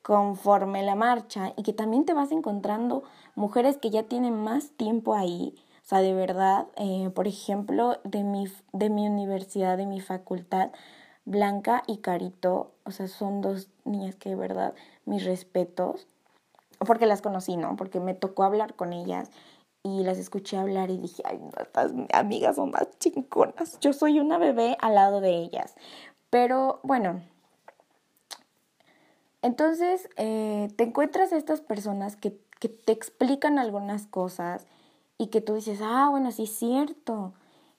conforme 0.02 0.84
la 0.84 0.96
marcha 0.96 1.54
y 1.56 1.64
que 1.64 1.74
también 1.74 2.06
te 2.06 2.14
vas 2.14 2.32
encontrando 2.32 3.04
mujeres 3.36 3.78
que 3.78 3.90
ya 3.90 4.04
tienen 4.04 4.36
más 4.44 4.72
tiempo 4.72 5.16
ahí. 5.16 5.56
O 5.84 5.88
sea, 5.90 6.00
de 6.00 6.14
verdad, 6.14 6.68
eh, 6.78 7.10
por 7.14 7.28
ejemplo, 7.28 7.98
de 8.04 8.24
mi, 8.24 8.46
de 8.74 8.90
mi 8.90 9.08
universidad, 9.08 9.78
de 9.78 9.86
mi 9.86 10.02
facultad, 10.02 10.72
Blanca 11.26 11.84
y 11.86 11.98
Carito, 11.98 12.72
o 12.86 12.92
sea, 12.92 13.08
son 13.08 13.42
dos 13.42 13.70
niñas 13.86 14.16
que 14.16 14.30
de 14.30 14.36
verdad, 14.36 14.74
mis 15.06 15.26
respetos, 15.26 16.08
porque 16.80 17.06
las 17.06 17.22
conocí, 17.22 17.58
¿no? 17.58 17.76
Porque 17.76 18.00
me 18.00 18.14
tocó 18.14 18.44
hablar 18.44 18.76
con 18.76 18.94
ellas 18.94 19.30
y 19.84 20.04
las 20.04 20.18
escuché 20.18 20.58
hablar 20.58 20.90
y 20.90 20.98
dije, 20.98 21.24
ay, 21.26 21.40
estas 21.60 21.92
amigas 22.14 22.56
son 22.56 22.72
más 22.72 22.88
chingonas. 23.00 23.80
Yo 23.80 23.94
soy 23.94 24.20
una 24.20 24.38
bebé 24.38 24.78
al 24.82 24.96
lado 24.96 25.22
de 25.22 25.38
ellas. 25.38 25.76
Pero 26.30 26.80
bueno, 26.84 27.22
entonces 29.42 30.10
eh, 30.18 30.70
te 30.76 30.84
encuentras 30.84 31.34
a 31.34 31.38
estas 31.38 31.62
personas 31.62 32.16
que, 32.16 32.40
que 32.60 32.70
te 32.70 32.92
explican 32.92 33.60
algunas 33.60 34.06
cosas 34.06 34.66
y 35.18 35.28
que 35.28 35.42
tú 35.42 35.56
dices, 35.56 35.80
ah, 35.82 36.08
bueno, 36.10 36.32
sí 36.32 36.44
es 36.44 36.56
cierto. 36.56 37.34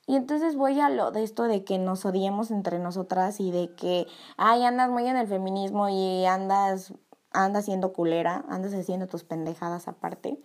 Y 0.07 0.17
entonces 0.17 0.57
voy 0.57 0.81
a 0.81 0.89
lo 0.89 1.11
de 1.11 1.23
esto 1.23 1.45
de 1.45 1.65
que 1.65 1.79
nos 1.79 2.05
odiemos 2.05 2.51
entre 2.51 2.79
nosotras 2.79 3.39
y 3.41 3.51
de 3.51 3.75
que, 3.75 4.07
ay, 4.37 4.65
andas 4.65 4.91
muy 4.91 5.07
en 5.07 5.17
el 5.17 5.29
feminismo 5.29 5.89
y 5.89 6.25
andas, 6.27 6.93
andas 7.31 7.67
siendo 7.67 7.93
culera, 7.93 8.45
andas 8.49 8.75
haciendo 8.75 9.07
tus 9.07 9.25
pendejadas 9.25 9.87
aparte. 9.87 10.39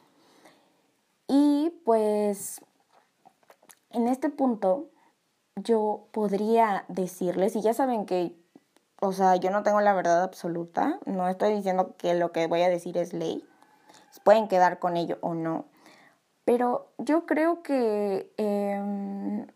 Y 1.28 1.72
pues, 1.84 2.62
en 3.90 4.08
este 4.08 4.30
punto, 4.30 4.90
yo 5.56 6.10
podría 6.12 6.86
decirles, 6.88 7.56
y 7.56 7.62
ya 7.62 7.74
saben 7.74 8.06
que, 8.06 8.38
o 9.02 9.12
sea, 9.12 9.36
yo 9.36 9.52
no 9.52 9.64
tengo 9.64 9.82
la 9.82 9.94
verdad 9.94 10.24
absoluta, 10.24 11.00
no 11.06 11.28
estoy 11.28 11.54
diciendo 11.54 11.96
que 11.98 12.14
lo 12.14 12.32
que 12.32 12.48
voy 12.48 12.62
a 12.62 12.70
decir 12.70 12.98
es 12.98 13.14
ley, 13.14 13.48
pueden 14.24 14.48
quedar 14.48 14.80
con 14.80 14.98
ello 14.98 15.18
o 15.22 15.34
no, 15.34 15.66
pero 16.46 16.88
yo 16.98 17.26
creo 17.26 17.62
que 17.62 18.32
em, 18.38 19.48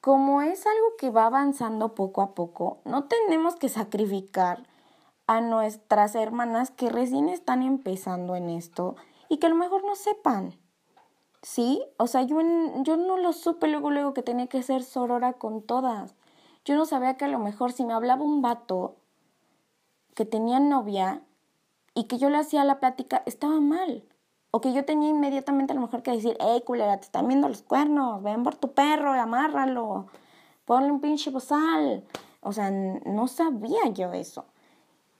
como 0.00 0.42
es 0.42 0.66
algo 0.66 0.96
que 0.98 1.10
va 1.10 1.26
avanzando 1.26 1.94
poco 1.94 2.22
a 2.22 2.34
poco, 2.34 2.78
no 2.84 3.04
tenemos 3.04 3.56
que 3.56 3.68
sacrificar 3.68 4.66
a 5.26 5.40
nuestras 5.40 6.14
hermanas 6.14 6.70
que 6.70 6.90
recién 6.90 7.28
están 7.28 7.62
empezando 7.62 8.36
en 8.36 8.50
esto 8.50 8.96
y 9.28 9.38
que 9.38 9.46
a 9.46 9.50
lo 9.50 9.56
mejor 9.56 9.84
no 9.84 9.94
sepan. 9.94 10.58
¿sí? 11.44 11.84
O 11.98 12.06
sea, 12.06 12.22
yo, 12.22 12.38
yo 12.82 12.96
no 12.96 13.18
lo 13.18 13.32
supe 13.32 13.68
luego, 13.68 13.90
luego 13.90 14.14
que 14.14 14.22
tenía 14.22 14.48
que 14.48 14.62
ser 14.62 14.82
sorora 14.82 15.34
con 15.34 15.62
todas. 15.62 16.14
Yo 16.64 16.76
no 16.76 16.86
sabía 16.86 17.16
que 17.16 17.26
a 17.26 17.28
lo 17.28 17.38
mejor 17.38 17.72
si 17.72 17.84
me 17.84 17.92
hablaba 17.92 18.22
un 18.22 18.42
vato 18.42 18.96
que 20.14 20.24
tenía 20.24 20.60
novia 20.60 21.22
y 21.94 22.04
que 22.04 22.18
yo 22.18 22.30
le 22.30 22.38
hacía 22.38 22.64
la 22.64 22.80
plática, 22.80 23.22
estaba 23.26 23.60
mal. 23.60 24.04
O 24.50 24.60
que 24.60 24.72
yo 24.72 24.84
tenía 24.84 25.10
inmediatamente 25.10 25.72
a 25.72 25.76
lo 25.76 25.82
mejor 25.82 26.02
que 26.02 26.12
decir, 26.12 26.36
hey, 26.40 26.62
culera, 26.64 26.96
te 26.98 27.06
están 27.06 27.26
viendo 27.26 27.48
los 27.48 27.62
cuernos, 27.62 28.22
ven 28.22 28.44
por 28.44 28.54
tu 28.54 28.72
perro 28.72 29.14
y 29.14 29.18
amárralo, 29.18 30.06
ponle 30.64 30.92
un 30.92 31.00
pinche 31.00 31.30
bozal. 31.30 32.04
O 32.40 32.52
sea, 32.52 32.70
no 32.70 33.26
sabía 33.26 33.88
yo 33.92 34.12
eso. 34.12 34.44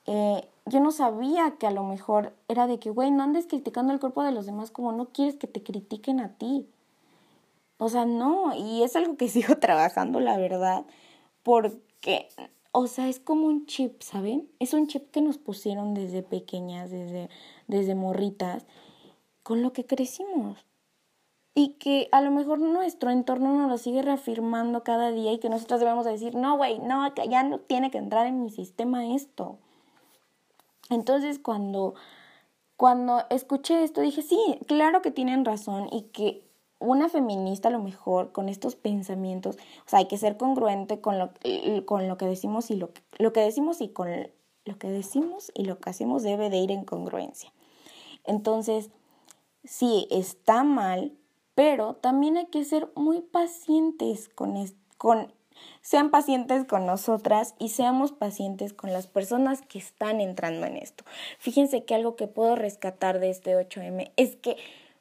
Eh, 0.07 0.49
yo 0.67 0.81
no 0.81 0.93
sabía 0.93 1.53
que 1.59 1.67
a 1.67 1.71
lo 1.71 1.83
mejor 1.83 2.35
era 2.49 2.67
de 2.67 2.79
que, 2.79 2.91
güey, 2.91 3.11
no 3.11 3.23
andes 3.23 3.47
criticando 3.47 3.93
el 3.93 4.01
cuerpo 4.01 4.23
de 4.23 4.33
los 4.33 4.47
demás 4.47 4.71
como 4.71 4.93
no 4.93 5.07
quieres 5.07 5.37
que 5.37 5.47
te 5.47 5.63
critiquen 5.63 6.21
a 6.21 6.37
ti. 6.37 6.69
O 7.79 7.89
sea, 7.89 8.07
no, 8.07 8.55
y 8.55 8.83
es 8.83 8.97
algo 8.97 9.17
que 9.17 9.29
sigo 9.29 9.59
trabajando, 9.59 10.21
la 10.21 10.37
verdad, 10.39 10.85
porque, 11.45 12.29
o 12.73 12.89
sea, 12.89 13.09
es 13.09 13.21
como 13.21 13.47
un 13.47 13.67
chip, 13.67 14.03
¿saben? 14.03 14.51
Es 14.59 14.75
un 14.75 14.89
chip 14.89 15.13
que 15.13 15.21
nos 15.21 15.39
pusieron 15.39 15.95
desde 15.95 16.25
pequeñas, 16.25 16.91
desde, 16.91 17.31
desde 17.69 17.95
morritas, 17.95 18.67
con 19.45 19.63
lo 19.63 19.73
que 19.73 19.87
crecimos. 19.87 20.65
Y 21.55 21.75
que 21.75 22.09
a 22.11 22.21
lo 22.21 22.33
mejor 22.33 22.59
nuestro 22.59 23.11
entorno 23.11 23.57
nos 23.57 23.71
lo 23.71 23.79
sigue 23.79 24.03
reafirmando 24.03 24.83
cada 24.83 25.13
día 25.13 25.33
y 25.33 25.39
que 25.39 25.51
nosotros 25.51 25.79
debemos 25.79 26.05
decir, 26.05 26.35
no, 26.35 26.57
güey, 26.57 26.81
no, 26.81 27.15
ya 27.15 27.45
no 27.45 27.61
tiene 27.61 27.93
que 27.93 27.99
entrar 27.99 28.27
en 28.27 28.43
mi 28.43 28.51
sistema 28.51 29.15
esto. 29.15 29.59
Entonces 30.91 31.39
cuando, 31.39 31.95
cuando 32.77 33.23
escuché 33.31 33.85
esto 33.85 34.01
dije, 34.01 34.23
sí, 34.23 34.59
claro 34.67 35.01
que 35.01 35.13
tienen 35.13 35.45
razón 35.45 35.89
y 35.93 36.03
que 36.13 36.43
una 36.85 37.09
feminista 37.09 37.69
a 37.69 37.73
lo 37.73 37.81
mejor 37.81 38.33
con 38.33 38.49
estos 38.49 38.77
pensamientos, 38.77 39.57
o 39.57 39.89
sea, 39.89 40.01
hay 40.01 40.07
que 40.07 40.19
ser 40.19 40.37
congruente 40.37 41.01
con 41.01 41.19
lo, 41.19 41.31
con 41.87 42.09
lo 42.09 42.17
que 42.17 42.27
decimos 42.27 42.71
y 42.71 42.77
lo, 42.77 42.91
lo 43.19 43.33
que 43.33 43.41
decimos 43.41 43.81
y 43.81 43.89
con 43.89 44.09
lo 44.65 44.79
que 44.79 44.89
decimos 44.89 45.53
y 45.55 45.65
lo 45.65 45.79
que 45.79 45.91
hacemos 45.91 46.23
debe 46.23 46.51
de 46.51 46.59
ir 46.59 46.71
en 46.71 46.85
congruencia. 46.85 47.53
Entonces, 48.25 48.91
sí, 49.65 50.07
está 50.11 50.65
mal, 50.65 51.13
pero 51.55 51.95
también 51.95 52.37
hay 52.37 52.47
que 52.47 52.65
ser 52.65 52.91
muy 52.95 53.21
pacientes 53.21 54.29
con, 54.29 54.55
con 54.97 55.33
sean 55.83 56.11
pacientes 56.11 56.65
con 56.65 56.87
nosotras 56.87 57.55
y 57.59 57.69
seamos 57.71 58.13
pacientes 58.13 58.73
con 58.73 58.93
las 58.93 59.07
personas 59.07 59.63
que 59.63 59.79
están 59.79 60.21
entrando 60.21 60.67
en 60.67 60.77
esto. 60.77 61.05
Fíjense 61.39 61.85
que 61.85 61.95
algo 61.95 62.17
que 62.17 62.27
puedo 62.27 62.57
rescatar 62.57 63.21
de 63.21 63.31
este 63.31 63.55
8M 63.55 64.13
es 64.17 64.37
que 64.37 64.57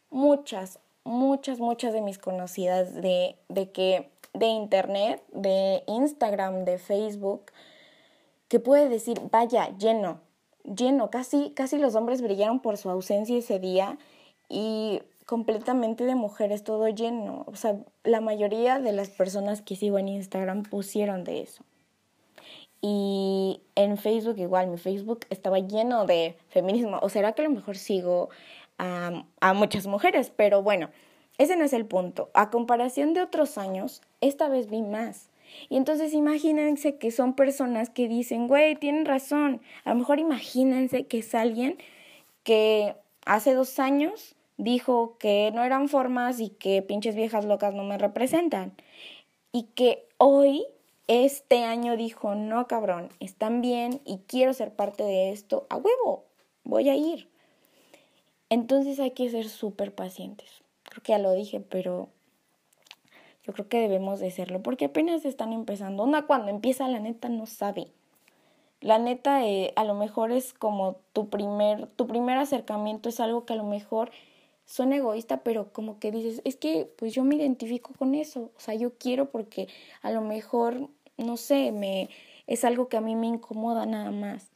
muchas, 0.10 0.80
muchas, 1.04 1.60
muchas 1.60 1.94
de 1.94 2.02
mis 2.02 2.18
conocidas 2.18 2.94
de, 2.94 3.36
de 3.50 3.72
que 3.72 4.10
de 4.34 4.48
internet, 4.48 5.24
de 5.32 5.84
Instagram, 5.88 6.66
de 6.66 6.78
Facebook, 6.78 7.52
que 8.48 8.60
puede 8.60 8.90
decir, 8.90 9.22
vaya, 9.32 9.76
lleno, 9.78 10.22
lleno, 10.64 11.10
casi, 11.10 11.52
casi 11.52 11.78
los 11.78 11.96
hombres 11.96 12.22
brillaron 12.22 12.60
por 12.60 12.78
su 12.78 12.90
ausencia 12.90 13.38
ese 13.38 13.60
día 13.60 13.98
y 14.50 15.02
completamente 15.26 16.04
de 16.06 16.16
mujeres, 16.16 16.64
todo 16.64 16.88
lleno. 16.88 17.44
O 17.48 17.56
sea, 17.56 17.78
la 18.04 18.22
mayoría 18.22 18.80
de 18.80 18.92
las 18.92 19.10
personas 19.10 19.62
que 19.62 19.76
sigo 19.76 20.00
en 20.00 20.08
Instagram 20.08 20.64
pusieron 20.64 21.24
de 21.24 21.42
eso. 21.42 21.64
Y 22.82 23.62
en 23.76 23.98
Facebook 23.98 24.38
igual, 24.38 24.68
mi 24.68 24.78
Facebook 24.78 25.22
estaba 25.30 25.60
lleno 25.60 26.06
de 26.06 26.36
feminismo. 26.50 27.00
O 27.02 27.08
será 27.08 27.32
que 27.32 27.42
a 27.42 27.46
lo 27.46 27.52
mejor 27.52 27.78
sigo 27.78 28.30
a, 29.40 29.54
muchas 29.54 29.88
mujeres, 29.88 30.32
pero 30.36 30.62
bueno, 30.62 30.90
ese 31.38 31.56
no 31.56 31.64
es 31.64 31.74
el 31.74 31.86
punto. 31.86 32.30
A 32.34 32.50
comparación 32.50 33.14
de 33.14 33.22
otros 33.22 33.58
años, 33.58 34.02
esta 34.22 34.50
vez 34.50 34.70
vi 34.70 34.82
más. 34.82 35.30
Y 35.70 35.78
entonces 35.78 36.14
imagínense 36.14 36.98
que 36.98 37.12
son 37.12 37.34
personas 37.34 37.90
que 37.90 38.08
dicen, 38.08 38.48
güey, 38.48 38.76
tienen 38.76 39.06
razón. 39.06 39.62
A 39.86 39.92
lo 39.92 39.96
mejor 39.96 40.20
imagínense 40.20 41.06
que 41.06 41.20
es 41.20 41.36
alguien 41.36 41.78
que 42.44 42.96
hace 43.26 43.54
dos 43.54 43.80
años 43.80 44.36
dijo 44.58 45.18
que 45.18 45.52
no 45.54 45.64
eran 45.64 45.90
formas 45.90 46.40
y 46.40 46.50
que 46.50 46.82
pinches 46.82 47.16
viejas 47.16 47.46
locas 47.46 47.74
no 47.74 47.84
me 47.84 47.98
representan. 47.98 48.74
Y 49.52 49.64
que 49.76 50.08
hoy, 50.18 50.66
este 51.08 51.64
año, 51.64 51.96
dijo, 51.98 52.36
no 52.36 52.68
cabrón, 52.68 53.10
están 53.20 53.62
bien 53.62 54.02
y 54.06 54.20
quiero 54.28 54.54
ser 54.54 54.76
parte 54.76 55.04
de 55.04 55.32
esto. 55.32 55.68
A 55.70 55.78
huevo, 55.78 56.26
voy 56.64 56.90
a 56.90 56.96
ir. 56.96 57.33
Entonces 58.54 59.00
hay 59.00 59.10
que 59.12 59.28
ser 59.32 59.50
súper 59.50 59.96
pacientes. 59.96 60.62
Creo 60.84 61.02
que 61.02 61.14
ya 61.14 61.18
lo 61.18 61.34
dije, 61.34 61.60
pero 61.60 62.10
yo 63.44 63.52
creo 63.52 63.68
que 63.68 63.80
debemos 63.80 64.20
de 64.20 64.30
serlo 64.30 64.62
porque 64.62 64.86
apenas 64.86 65.26
están 65.26 65.54
empezando. 65.54 66.04
Una 66.04 66.28
cuando 66.28 66.52
empieza 66.52 66.88
la 66.88 67.00
neta 67.00 67.30
no 67.30 67.48
sabe. 67.48 67.88
La 68.80 69.00
neta 69.00 69.44
eh, 69.44 69.74
a 69.76 69.84
lo 69.86 69.96
mejor 69.96 70.32
es 70.32 70.54
como 70.54 70.98
tu 71.14 71.30
primer, 71.30 71.88
tu 71.88 72.06
primer 72.06 72.38
acercamiento 72.38 73.10
es 73.10 73.20
algo 73.20 73.44
que 73.44 73.54
a 73.54 73.56
lo 73.56 73.64
mejor 73.64 74.12
son 74.66 74.94
egoísta, 74.94 75.42
pero 75.42 75.74
como 75.74 75.98
que 75.98 76.12
dices, 76.12 76.44
es 76.46 76.56
que 76.56 76.88
pues 77.00 77.12
yo 77.16 77.24
me 77.24 77.38
identifico 77.38 77.94
con 77.98 78.14
eso, 78.14 78.52
o 78.56 78.60
sea, 78.60 78.76
yo 78.76 79.00
quiero 79.00 79.32
porque 79.32 79.68
a 80.04 80.12
lo 80.12 80.22
mejor, 80.22 80.90
no 81.18 81.38
sé, 81.38 81.72
me 81.72 82.08
es 82.46 82.64
algo 82.66 82.88
que 82.88 82.98
a 82.98 83.02
mí 83.02 83.16
me 83.16 83.26
incomoda 83.26 83.88
nada 83.88 84.12
más. 84.12 84.52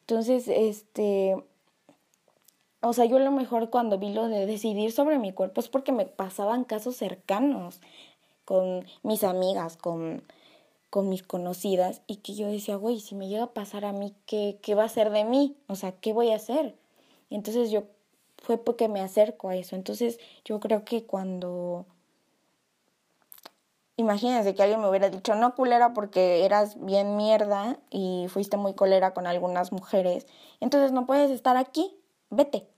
Entonces, 0.00 0.48
este, 0.48 1.36
o 2.80 2.92
sea, 2.92 3.04
yo 3.04 3.16
a 3.16 3.20
lo 3.20 3.32
mejor 3.32 3.70
cuando 3.70 3.98
vi 3.98 4.12
lo 4.12 4.28
de 4.28 4.46
decidir 4.46 4.92
sobre 4.92 5.18
mi 5.18 5.32
cuerpo 5.32 5.60
es 5.60 5.68
porque 5.68 5.92
me 5.92 6.06
pasaban 6.06 6.64
casos 6.64 6.96
cercanos 6.96 7.80
con 8.44 8.86
mis 9.02 9.24
amigas, 9.24 9.76
con, 9.76 10.22
con 10.90 11.08
mis 11.08 11.22
conocidas, 11.22 12.02
y 12.06 12.16
que 12.16 12.34
yo 12.34 12.46
decía, 12.48 12.76
güey, 12.76 13.00
si 13.00 13.14
me 13.14 13.28
llega 13.28 13.44
a 13.44 13.52
pasar 13.52 13.84
a 13.84 13.92
mí, 13.92 14.14
¿qué, 14.26 14.58
¿qué 14.62 14.74
va 14.74 14.84
a 14.84 14.88
ser 14.88 15.10
de 15.10 15.24
mí? 15.24 15.56
O 15.66 15.74
sea, 15.74 15.92
¿qué 15.92 16.12
voy 16.12 16.30
a 16.30 16.36
hacer? 16.36 16.76
Entonces 17.30 17.70
yo 17.70 17.84
fue 18.38 18.56
porque 18.56 18.88
me 18.88 19.00
acerco 19.00 19.48
a 19.48 19.56
eso. 19.56 19.76
Entonces 19.76 20.18
yo 20.44 20.60
creo 20.60 20.84
que 20.84 21.04
cuando... 21.04 21.86
Imagínense 23.96 24.54
que 24.54 24.62
alguien 24.62 24.80
me 24.80 24.88
hubiera 24.88 25.10
dicho, 25.10 25.34
no 25.34 25.56
culera 25.56 25.92
porque 25.92 26.44
eras 26.44 26.76
bien 26.82 27.16
mierda 27.16 27.80
y 27.90 28.26
fuiste 28.28 28.56
muy 28.56 28.74
colera 28.74 29.12
con 29.12 29.26
algunas 29.26 29.72
mujeres, 29.72 30.28
entonces 30.60 30.92
no 30.92 31.04
puedes 31.04 31.32
estar 31.32 31.56
aquí, 31.56 31.92
vete. 32.30 32.68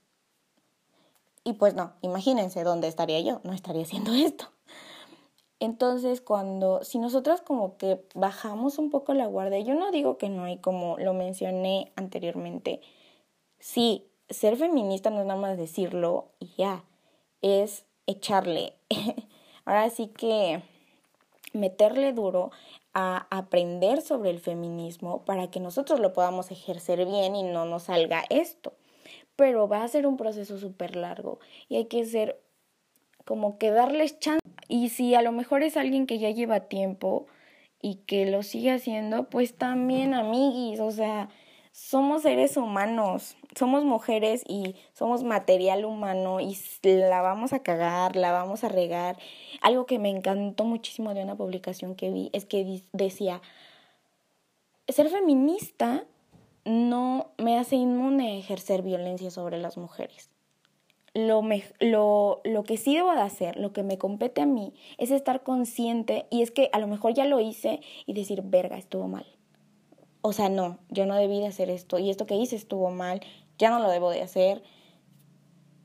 Y 1.43 1.53
pues 1.53 1.73
no, 1.73 1.93
imagínense 2.01 2.63
dónde 2.63 2.87
estaría 2.87 3.19
yo, 3.21 3.41
no 3.43 3.53
estaría 3.53 3.83
haciendo 3.83 4.13
esto. 4.13 4.45
Entonces, 5.59 6.21
cuando, 6.21 6.83
si 6.83 6.97
nosotros 6.97 7.41
como 7.41 7.77
que 7.77 8.03
bajamos 8.15 8.79
un 8.79 8.89
poco 8.89 9.13
la 9.13 9.27
guardia, 9.27 9.59
yo 9.59 9.75
no 9.75 9.91
digo 9.91 10.17
que 10.17 10.27
no, 10.27 10.47
y 10.47 10.57
como 10.57 10.97
lo 10.97 11.13
mencioné 11.13 11.91
anteriormente, 11.95 12.81
sí, 13.59 14.07
ser 14.29 14.57
feminista 14.57 15.11
no 15.11 15.21
es 15.21 15.27
nada 15.27 15.39
más 15.39 15.57
decirlo 15.57 16.29
y 16.39 16.47
ya, 16.57 16.83
es 17.41 17.85
echarle. 18.07 18.73
Ahora 19.65 19.89
sí 19.91 20.07
que 20.07 20.63
meterle 21.53 22.13
duro 22.13 22.51
a 22.93 23.27
aprender 23.29 24.01
sobre 24.01 24.31
el 24.31 24.39
feminismo 24.39 25.23
para 25.25 25.51
que 25.51 25.59
nosotros 25.59 25.99
lo 25.99 26.13
podamos 26.13 26.49
ejercer 26.51 27.05
bien 27.05 27.35
y 27.35 27.43
no 27.43 27.65
nos 27.65 27.83
salga 27.83 28.23
esto. 28.29 28.73
Pero 29.35 29.67
va 29.67 29.83
a 29.83 29.87
ser 29.87 30.05
un 30.05 30.17
proceso 30.17 30.57
súper 30.57 30.95
largo 30.95 31.39
y 31.67 31.77
hay 31.77 31.85
que 31.85 32.05
ser 32.05 32.39
como 33.25 33.57
que 33.57 33.71
darles 33.71 34.19
chance. 34.19 34.41
Y 34.67 34.89
si 34.89 35.15
a 35.15 35.21
lo 35.21 35.31
mejor 35.31 35.63
es 35.63 35.77
alguien 35.77 36.07
que 36.07 36.19
ya 36.19 36.31
lleva 36.31 36.61
tiempo 36.61 37.27
y 37.81 37.95
que 38.05 38.25
lo 38.25 38.43
sigue 38.43 38.71
haciendo, 38.71 39.29
pues 39.29 39.55
también 39.55 40.13
amiguis, 40.13 40.79
o 40.79 40.91
sea, 40.91 41.29
somos 41.71 42.23
seres 42.23 42.57
humanos, 42.57 43.37
somos 43.55 43.85
mujeres 43.85 44.43
y 44.47 44.75
somos 44.93 45.23
material 45.23 45.85
humano 45.85 46.39
y 46.41 46.57
la 46.83 47.21
vamos 47.21 47.53
a 47.53 47.59
cagar, 47.59 48.15
la 48.15 48.31
vamos 48.31 48.63
a 48.63 48.69
regar. 48.69 49.17
Algo 49.61 49.85
que 49.85 49.97
me 49.97 50.09
encantó 50.09 50.65
muchísimo 50.65 51.13
de 51.13 51.23
una 51.23 51.35
publicación 51.35 51.95
que 51.95 52.11
vi 52.11 52.29
es 52.33 52.45
que 52.45 52.81
decía, 52.91 53.41
ser 54.87 55.09
feminista 55.09 56.05
no 56.65 57.31
me 57.37 57.57
hace 57.57 57.75
inmune 57.75 58.31
a 58.31 58.37
ejercer 58.37 58.81
violencia 58.81 59.31
sobre 59.31 59.57
las 59.57 59.77
mujeres. 59.77 60.29
Lo, 61.13 61.41
lo, 61.79 62.41
lo 62.45 62.63
que 62.63 62.77
sí 62.77 62.95
debo 62.95 63.11
de 63.11 63.21
hacer, 63.21 63.57
lo 63.57 63.73
que 63.73 63.83
me 63.83 63.97
compete 63.97 64.41
a 64.41 64.45
mí, 64.45 64.73
es 64.97 65.11
estar 65.11 65.43
consciente 65.43 66.25
y 66.29 66.41
es 66.41 66.51
que 66.51 66.69
a 66.71 66.79
lo 66.79 66.87
mejor 66.87 67.13
ya 67.13 67.25
lo 67.25 67.39
hice 67.39 67.81
y 68.05 68.13
decir, 68.13 68.41
verga, 68.43 68.77
estuvo 68.77 69.07
mal 69.07 69.25
o 70.21 70.33
sea, 70.33 70.49
no, 70.49 70.77
yo 70.89 71.05
no 71.05 71.15
debí 71.15 71.39
de 71.39 71.47
hacer 71.47 71.69
esto 71.69 71.99
y 71.99 72.09
esto 72.09 72.25
que 72.25 72.35
hice 72.35 72.55
estuvo 72.55 72.91
mal, 72.91 73.21
ya 73.57 73.69
no 73.69 73.79
lo 73.79 73.89
debo 73.89 74.11
de 74.11 74.21
hacer, 74.21 74.63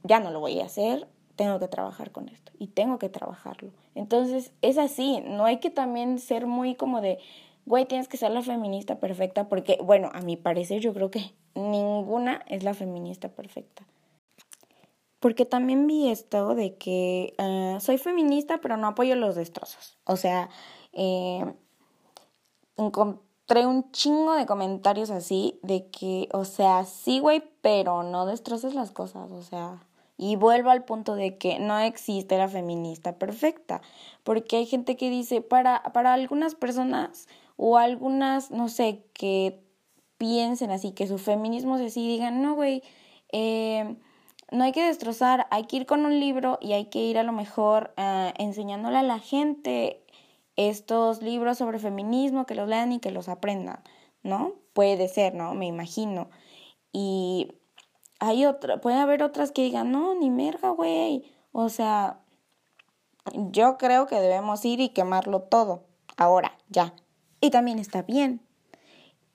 ya 0.05 0.21
no 0.21 0.31
lo 0.31 0.41
voy 0.41 0.61
a 0.61 0.67
hacer, 0.67 1.09
tengo 1.37 1.59
que 1.59 1.69
trabajar 1.69 2.13
con 2.13 2.29
esto 2.29 2.53
y 2.59 2.69
tengo 2.69 2.99
que 2.99 3.09
trabajarlo. 3.09 3.71
Entonces, 3.95 4.53
es 4.63 4.79
así, 4.79 5.23
no 5.27 5.47
hay 5.47 5.59
que 5.59 5.71
también 5.71 6.19
ser 6.19 6.47
muy 6.47 6.75
como 6.75 7.01
de, 7.01 7.19
güey, 7.67 7.85
tienes 7.85 8.09
que 8.09 8.17
ser 8.17 8.31
la 8.31 8.43
feminista 8.43 8.99
perfecta 8.99 9.49
porque, 9.49 9.79
bueno, 9.83 10.09
a 10.15 10.21
mi 10.21 10.37
parecer 10.37 10.81
yo 10.81 10.95
creo 10.95 11.11
que 11.11 11.35
ninguna 11.55 12.43
es 12.49 12.63
la 12.63 12.75
feminista 12.75 13.29
perfecta. 13.29 13.85
Porque 15.19 15.45
también 15.45 15.87
vi 15.87 16.09
esto 16.09 16.55
de 16.55 16.77
que 16.77 17.35
eh, 17.37 17.77
soy 17.81 17.99
feminista 17.99 18.59
pero 18.59 18.77
no 18.77 18.87
apoyo 18.87 19.17
los 19.17 19.35
destrozos. 19.35 19.99
O 20.05 20.17
sea, 20.17 20.49
eh, 20.93 21.45
trae 23.47 23.67
un 23.67 23.91
chingo 23.91 24.35
de 24.35 24.47
comentarios 24.47 25.11
así 25.11 25.59
de 25.63 25.89
que, 25.91 26.29
o 26.33 26.45
sea, 26.45 26.85
sí, 26.85 27.19
güey, 27.19 27.43
pero 27.63 28.05
no 28.05 28.27
destroces 28.27 28.75
las 28.75 28.93
cosas, 28.93 29.31
o 29.33 29.43
sea. 29.43 29.83
Y 30.19 30.37
vuelvo 30.37 30.71
al 30.71 30.85
punto 30.85 31.15
de 31.15 31.37
que 31.37 31.59
no 31.59 31.79
existe 31.79 32.39
la 32.39 32.49
feminista 32.49 33.19
perfecta, 33.19 33.83
porque 34.25 34.57
hay 34.57 34.67
gente 34.67 34.97
que 34.97 35.11
dice, 35.11 35.43
para, 35.43 35.83
para 35.93 36.15
algunas 36.15 36.55
personas 36.55 37.29
o 37.57 37.79
algunas, 37.79 38.51
no 38.51 38.69
sé, 38.69 39.07
que 39.13 39.63
piensen 40.19 40.71
así, 40.71 40.93
que 40.93 41.07
su 41.07 41.19
feminismo 41.19 41.77
es 41.77 41.87
así, 41.87 42.07
digan, 42.07 42.43
no, 42.43 42.55
güey, 42.55 42.83
eh, 43.33 43.97
no 44.51 44.65
hay 44.65 44.73
que 44.73 44.87
destrozar, 44.87 45.47
hay 45.51 45.65
que 45.65 45.77
ir 45.77 45.87
con 45.87 46.07
un 46.07 46.21
libro 46.21 46.59
y 46.61 46.73
hay 46.73 46.87
que 46.87 47.01
ir 47.01 47.19
a 47.19 47.25
lo 47.25 47.33
mejor 47.33 47.95
uh, 47.99 48.31
enseñándole 48.39 48.99
a 48.99 49.03
la 49.03 49.19
gente 49.19 50.05
estos 50.55 51.21
libros 51.23 51.59
sobre 51.59 51.79
feminismo, 51.79 52.47
que 52.47 52.55
los 52.55 52.69
lean 52.69 52.93
y 52.93 53.01
que 53.01 53.11
los 53.11 53.29
aprendan, 53.29 53.83
¿no? 54.23 54.55
Puede 54.73 55.09
ser, 55.09 55.35
¿no? 55.35 55.55
Me 55.55 55.67
imagino. 55.67 56.31
Y 56.93 57.53
hay 58.21 58.47
otra, 58.47 58.81
puede 58.81 58.97
haber 58.97 59.23
otras 59.23 59.53
que 59.53 59.63
digan, 59.63 59.93
no, 59.93 60.15
ni 60.15 60.31
merga, 60.31 60.71
güey. 60.71 61.31
O 61.53 61.69
sea, 61.69 62.21
yo 63.35 63.77
creo 63.77 64.07
que 64.07 64.21
debemos 64.21 64.65
ir 64.65 64.81
y 64.81 64.91
quemarlo 64.91 65.43
todo. 65.43 65.85
Ahora, 66.17 66.57
ya. 66.69 66.95
Y 67.41 67.51
también 67.51 67.79
está 67.79 68.03
bien. 68.03 68.41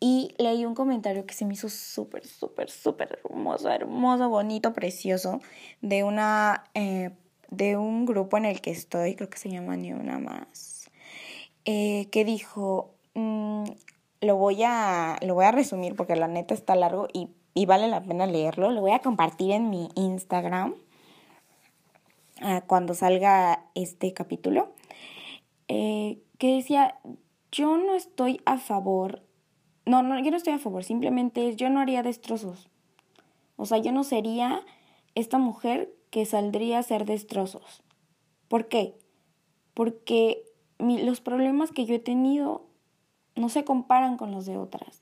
Y 0.03 0.33
leí 0.39 0.65
un 0.65 0.73
comentario 0.73 1.27
que 1.27 1.35
se 1.35 1.45
me 1.45 1.53
hizo 1.53 1.69
súper, 1.69 2.25
súper, 2.25 2.71
súper 2.71 3.19
hermoso, 3.23 3.69
hermoso, 3.69 4.29
bonito, 4.29 4.73
precioso, 4.73 5.39
de 5.81 6.03
una, 6.03 6.63
eh, 6.73 7.11
de 7.51 7.77
un 7.77 8.07
grupo 8.07 8.37
en 8.37 8.45
el 8.45 8.61
que 8.61 8.71
estoy, 8.71 9.15
creo 9.15 9.29
que 9.29 9.37
se 9.37 9.49
llama 9.49 9.77
Ni 9.77 9.93
Una 9.93 10.17
Más, 10.17 10.89
eh, 11.65 12.07
que 12.11 12.25
dijo, 12.25 12.95
mm, 13.13 13.65
lo, 14.21 14.37
voy 14.37 14.63
a, 14.63 15.17
lo 15.21 15.35
voy 15.35 15.45
a 15.45 15.51
resumir 15.51 15.95
porque 15.95 16.15
la 16.15 16.27
neta 16.27 16.55
está 16.55 16.75
largo 16.75 17.07
y, 17.13 17.29
y 17.53 17.67
vale 17.67 17.87
la 17.87 18.01
pena 18.01 18.25
leerlo, 18.25 18.71
lo 18.71 18.81
voy 18.81 18.93
a 18.93 18.99
compartir 18.99 19.51
en 19.51 19.69
mi 19.69 19.89
Instagram 19.93 20.73
ah, 22.41 22.63
cuando 22.65 22.95
salga 22.95 23.65
este 23.75 24.13
capítulo, 24.13 24.73
eh, 25.67 26.17
que 26.39 26.55
decía, 26.55 26.95
yo 27.51 27.77
no 27.77 27.95
estoy 27.95 28.41
a 28.45 28.57
favor 28.57 29.21
no, 29.85 30.03
no, 30.03 30.19
yo 30.19 30.31
no 30.31 30.37
estoy 30.37 30.53
a 30.53 30.59
favor, 30.59 30.83
simplemente 30.83 31.55
yo 31.55 31.69
no 31.69 31.79
haría 31.79 32.03
destrozos. 32.03 32.69
O 33.55 33.65
sea, 33.65 33.79
yo 33.79 33.91
no 33.91 34.03
sería 34.03 34.61
esta 35.15 35.37
mujer 35.37 35.93
que 36.09 36.25
saldría 36.25 36.77
a 36.77 36.81
hacer 36.81 37.05
destrozos. 37.05 37.83
¿Por 38.47 38.67
qué? 38.67 38.97
Porque 39.73 40.43
los 40.77 41.21
problemas 41.21 41.71
que 41.71 41.85
yo 41.85 41.95
he 41.95 41.99
tenido 41.99 42.67
no 43.35 43.49
se 43.49 43.63
comparan 43.63 44.17
con 44.17 44.31
los 44.31 44.45
de 44.45 44.57
otras. 44.57 45.01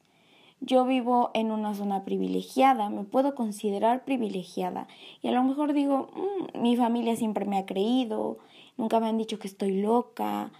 Yo 0.61 0.85
vivo 0.85 1.31
en 1.33 1.51
una 1.51 1.73
zona 1.73 2.03
privilegiada, 2.03 2.89
me 2.89 3.03
puedo 3.03 3.33
considerar 3.33 4.03
privilegiada 4.03 4.87
y 5.21 5.29
a 5.29 5.31
lo 5.31 5.41
mejor 5.43 5.71
digo, 5.71 6.09
mm, 6.13 6.61
mi 6.61 6.75
familia 6.75 7.15
siempre 7.15 7.45
me 7.45 7.57
ha 7.57 7.65
creído, 7.65 8.39
nunca 8.75 8.99
me 8.99 9.07
han 9.07 9.17
dicho 9.17 9.39
que 9.39 9.47
estoy 9.47 9.81
loca, 9.81 10.51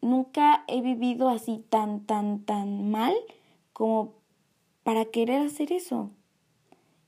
nunca 0.00 0.64
he 0.68 0.80
vivido 0.80 1.28
así 1.28 1.64
tan, 1.68 2.00
tan, 2.00 2.40
tan 2.40 2.90
mal 2.90 3.14
como 3.72 4.12
para 4.82 5.06
querer 5.06 5.42
hacer 5.42 5.72
eso. 5.72 6.10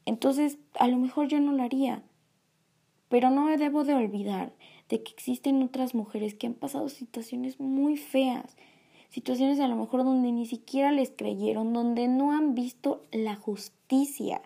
Entonces, 0.07 0.59
a 0.79 0.89
lo 0.89 0.97
mejor 0.99 1.29
yo 1.29 1.41
no 1.41 1.53
lo 1.53 1.63
haría. 1.63 2.03
Pero 3.09 3.31
no 3.31 3.45
me 3.45 3.57
debo 3.57 3.85
de 3.85 3.95
olvidar 3.95 4.53
de 4.89 5.03
que 5.03 5.13
existen 5.13 5.63
otras 5.63 5.95
mujeres 5.95 6.35
que 6.35 6.47
han 6.47 6.55
pasado 6.55 6.89
situaciones 6.89 7.61
muy 7.61 7.97
feas, 7.97 8.57
situaciones 9.09 9.61
a 9.61 9.69
lo 9.69 9.77
mejor 9.77 10.05
donde 10.05 10.31
ni 10.33 10.47
siquiera 10.47 10.93
les 10.93 11.11
creyeron, 11.11 11.73
donde 11.73 12.09
no 12.09 12.33
han 12.33 12.55
visto 12.55 13.03
la 13.11 13.37
justicia. 13.37 14.43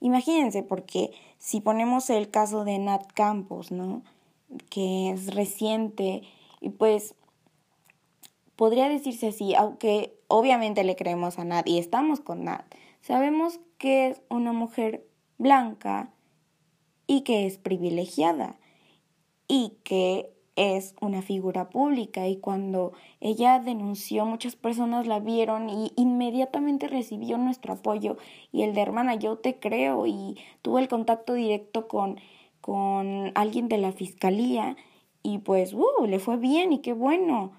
Imagínense, 0.00 0.62
porque 0.62 1.12
si 1.38 1.60
ponemos 1.60 2.10
el 2.10 2.28
caso 2.28 2.64
de 2.64 2.78
Nat 2.78 3.06
Campos, 3.14 3.70
¿no? 3.70 4.02
Que 4.68 5.10
es 5.10 5.34
reciente 5.34 6.22
y 6.60 6.70
pues 6.70 7.14
podría 8.56 8.88
decirse 8.88 9.28
así, 9.28 9.54
aunque 9.54 10.14
obviamente 10.28 10.84
le 10.84 10.96
creemos 10.96 11.38
a 11.38 11.44
Nat 11.44 11.68
y 11.68 11.78
estamos 11.78 12.20
con 12.20 12.44
Nat. 12.44 12.64
Sabemos 13.00 13.60
que 13.78 14.08
es 14.08 14.22
una 14.28 14.52
mujer 14.52 15.06
blanca 15.38 16.12
y 17.06 17.22
que 17.22 17.46
es 17.46 17.58
privilegiada 17.58 18.58
y 19.48 19.74
que 19.84 20.32
es 20.56 20.94
una 21.00 21.22
figura 21.22 21.70
pública. 21.70 22.28
Y 22.28 22.36
cuando 22.36 22.92
ella 23.20 23.58
denunció 23.58 24.24
muchas 24.24 24.56
personas 24.56 25.06
la 25.06 25.18
vieron 25.18 25.68
y 25.68 25.92
inmediatamente 25.96 26.88
recibió 26.88 27.38
nuestro 27.38 27.74
apoyo. 27.74 28.16
Y 28.52 28.62
el 28.62 28.74
de 28.74 28.82
hermana 28.82 29.14
yo 29.16 29.38
te 29.38 29.58
creo 29.58 30.06
y 30.06 30.38
tuvo 30.62 30.78
el 30.78 30.88
contacto 30.88 31.34
directo 31.34 31.88
con 31.88 32.20
con 32.62 33.32
alguien 33.34 33.68
de 33.68 33.76
la 33.76 33.92
fiscalía. 33.92 34.76
Y 35.22 35.38
pues 35.38 35.74
uh, 35.74 36.06
le 36.06 36.18
fue 36.18 36.38
bien 36.38 36.72
y 36.72 36.78
qué 36.78 36.94
bueno 36.94 37.52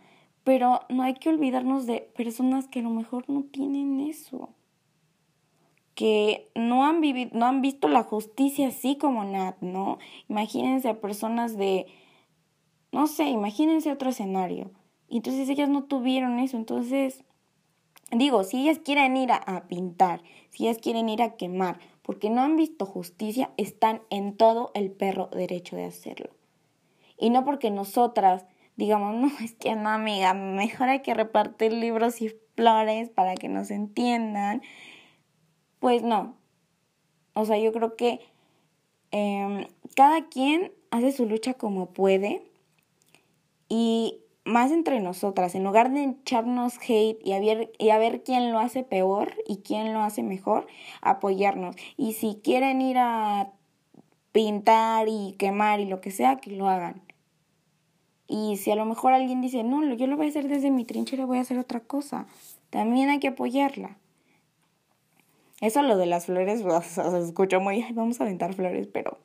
pero 0.43 0.81
no 0.89 1.03
hay 1.03 1.13
que 1.13 1.29
olvidarnos 1.29 1.85
de 1.85 2.01
personas 2.15 2.67
que 2.67 2.79
a 2.79 2.83
lo 2.83 2.89
mejor 2.89 3.29
no 3.29 3.43
tienen 3.43 3.99
eso. 4.01 4.49
Que 5.95 6.49
no 6.55 6.85
han 6.85 7.01
vivido, 7.01 7.31
no 7.33 7.45
han 7.45 7.61
visto 7.61 7.87
la 7.87 8.03
justicia 8.03 8.67
así 8.67 8.97
como 8.97 9.23
Nat, 9.23 9.61
¿no? 9.61 9.99
Imagínense 10.27 10.89
a 10.89 10.99
personas 10.99 11.55
de, 11.55 11.85
no 12.91 13.07
sé, 13.07 13.25
imagínense 13.25 13.91
otro 13.91 14.09
escenario. 14.09 14.71
Y 15.07 15.17
entonces 15.17 15.47
ellas 15.47 15.69
no 15.69 15.83
tuvieron 15.83 16.39
eso. 16.39 16.57
Entonces, 16.57 17.23
digo, 18.11 18.43
si 18.43 18.61
ellas 18.61 18.79
quieren 18.83 19.15
ir 19.15 19.31
a, 19.31 19.37
a 19.37 19.67
pintar, 19.67 20.23
si 20.49 20.65
ellas 20.65 20.79
quieren 20.79 21.07
ir 21.07 21.21
a 21.21 21.35
quemar, 21.35 21.79
porque 22.01 22.29
no 22.29 22.41
han 22.41 22.57
visto 22.57 22.85
justicia, 22.85 23.51
están 23.55 24.01
en 24.09 24.35
todo 24.35 24.71
el 24.73 24.91
perro 24.91 25.29
derecho 25.31 25.75
de 25.75 25.85
hacerlo. 25.85 26.31
Y 27.17 27.29
no 27.29 27.45
porque 27.45 27.71
nosotras 27.71 28.45
digamos, 28.75 29.15
no, 29.21 29.31
es 29.43 29.53
que 29.53 29.75
no, 29.75 29.89
amiga, 29.89 30.33
mejor 30.33 30.89
hay 30.89 31.01
que 31.01 31.13
repartir 31.13 31.73
libros 31.73 32.21
y 32.21 32.33
flores 32.55 33.09
para 33.09 33.35
que 33.35 33.49
nos 33.49 33.71
entiendan. 33.71 34.61
Pues 35.79 36.03
no. 36.03 36.35
O 37.33 37.45
sea, 37.45 37.57
yo 37.57 37.71
creo 37.71 37.95
que 37.95 38.19
em, 39.11 39.67
cada 39.95 40.27
quien 40.29 40.71
hace 40.91 41.11
su 41.11 41.25
lucha 41.25 41.55
como 41.55 41.87
puede 41.87 42.43
y 43.67 44.19
más 44.45 44.71
entre 44.71 44.99
nosotras, 44.99 45.55
en 45.55 45.63
lugar 45.63 45.91
de 45.91 46.03
echarnos 46.03 46.77
hate 46.77 47.19
y 47.23 47.33
a, 47.33 47.39
ver, 47.39 47.71
y 47.79 47.89
a 47.89 47.97
ver 47.97 48.23
quién 48.23 48.51
lo 48.51 48.59
hace 48.59 48.83
peor 48.83 49.33
y 49.47 49.57
quién 49.57 49.93
lo 49.93 50.01
hace 50.01 50.21
mejor, 50.21 50.67
apoyarnos. 51.01 51.75
Y 51.97 52.13
si 52.13 52.39
quieren 52.43 52.81
ir 52.81 52.97
a 52.99 53.51
pintar 54.31 55.07
y 55.07 55.35
quemar 55.37 55.79
y 55.79 55.85
lo 55.85 56.01
que 56.01 56.11
sea, 56.11 56.37
que 56.37 56.51
lo 56.51 56.67
hagan. 56.67 57.01
Y 58.27 58.57
si 58.57 58.71
a 58.71 58.75
lo 58.75 58.85
mejor 58.85 59.13
alguien 59.13 59.41
dice, 59.41 59.63
no, 59.63 59.83
yo 59.93 60.07
lo 60.07 60.17
voy 60.17 60.27
a 60.27 60.29
hacer 60.29 60.47
desde 60.47 60.71
mi 60.71 60.85
trinchera, 60.85 61.25
voy 61.25 61.37
a 61.37 61.41
hacer 61.41 61.57
otra 61.57 61.81
cosa, 61.81 62.25
también 62.69 63.09
hay 63.09 63.19
que 63.19 63.27
apoyarla. 63.29 63.97
Eso 65.61 65.81
lo 65.81 65.97
de 65.97 66.05
las 66.05 66.25
flores, 66.25 66.63
se 66.83 67.19
escuchó 67.19 67.59
muy, 67.59 67.85
vamos 67.93 68.19
a 68.19 68.23
aventar 68.23 68.53
flores, 68.53 68.87
pero 68.87 69.17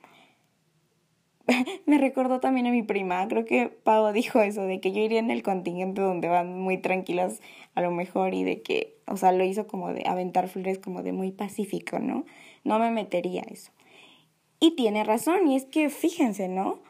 me 1.87 1.99
recordó 1.99 2.41
también 2.41 2.67
a 2.67 2.71
mi 2.71 2.83
prima. 2.83 3.27
Creo 3.29 3.45
que 3.45 3.69
Pau 3.69 4.13
dijo 4.13 4.41
eso, 4.41 4.63
de 4.63 4.81
que 4.81 4.93
yo 4.93 5.01
iría 5.01 5.19
en 5.19 5.31
el 5.31 5.43
contingente 5.43 6.01
donde 6.01 6.29
van 6.29 6.61
muy 6.61 6.79
tranquilas 6.79 7.41
a 7.75 7.81
lo 7.81 7.91
mejor 7.91 8.35
y 8.35 8.45
de 8.45 8.63
que, 8.63 8.97
o 9.07 9.17
sea, 9.17 9.33
lo 9.33 9.45
hizo 9.45 9.67
como 9.67 9.93
de 9.93 10.05
aventar 10.07 10.49
flores 10.49 10.79
como 10.79 11.03
de 11.03 11.13
muy 11.13 11.33
pacífico, 11.33 11.99
¿no? 11.99 12.25
No 12.65 12.79
me 12.79 12.91
metería 12.91 13.43
eso. 13.43 13.73
Y 14.61 14.73
tiene 14.73 15.05
razón, 15.05 15.47
y 15.49 15.57
es 15.57 15.65
que 15.65 15.89
fíjense, 15.89 16.49
¿no? 16.49 16.81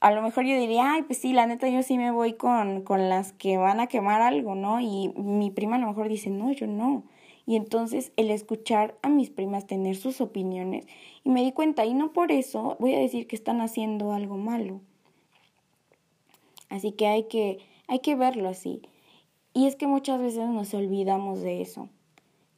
A 0.00 0.10
lo 0.12 0.22
mejor 0.22 0.44
yo 0.44 0.56
diría, 0.58 0.92
ay, 0.92 1.02
pues 1.02 1.18
sí, 1.18 1.32
la 1.32 1.46
neta 1.46 1.68
yo 1.68 1.82
sí 1.82 1.98
me 1.98 2.10
voy 2.10 2.32
con, 2.32 2.82
con 2.82 3.10
las 3.10 3.32
que 3.32 3.58
van 3.58 3.80
a 3.80 3.86
quemar 3.86 4.22
algo, 4.22 4.54
¿no? 4.54 4.80
Y 4.80 5.12
mi 5.14 5.50
prima 5.50 5.76
a 5.76 5.78
lo 5.78 5.88
mejor 5.88 6.08
dice, 6.08 6.30
no, 6.30 6.50
yo 6.52 6.66
no. 6.66 7.04
Y 7.46 7.56
entonces 7.56 8.12
el 8.16 8.30
escuchar 8.30 8.96
a 9.02 9.08
mis 9.08 9.28
primas 9.28 9.66
tener 9.66 9.96
sus 9.96 10.20
opiniones 10.20 10.86
y 11.22 11.30
me 11.30 11.42
di 11.42 11.52
cuenta, 11.52 11.84
y 11.84 11.92
no 11.92 12.12
por 12.12 12.32
eso 12.32 12.76
voy 12.80 12.94
a 12.94 12.98
decir 12.98 13.26
que 13.26 13.36
están 13.36 13.60
haciendo 13.60 14.12
algo 14.12 14.38
malo. 14.38 14.80
Así 16.70 16.92
que 16.92 17.06
hay 17.06 17.24
que, 17.24 17.58
hay 17.86 17.98
que 17.98 18.14
verlo 18.14 18.48
así. 18.48 18.80
Y 19.52 19.66
es 19.66 19.76
que 19.76 19.86
muchas 19.86 20.18
veces 20.20 20.48
nos 20.48 20.72
olvidamos 20.72 21.42
de 21.42 21.60
eso. 21.60 21.88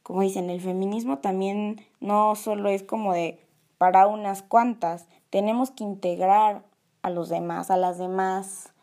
Como 0.01 0.21
dicen, 0.21 0.49
el 0.49 0.61
feminismo 0.61 1.17
también 1.17 1.81
no 1.99 2.35
solo 2.35 2.69
es 2.69 2.83
como 2.83 3.13
de 3.13 3.39
para 3.77 4.07
unas 4.07 4.43
cuantas, 4.43 5.07
tenemos 5.29 5.71
que 5.71 5.83
integrar 5.83 6.63
a 7.03 7.09
los 7.11 7.29
demás, 7.29 7.69
a 7.69 7.77
las 7.77 7.99
demás. 7.99 8.73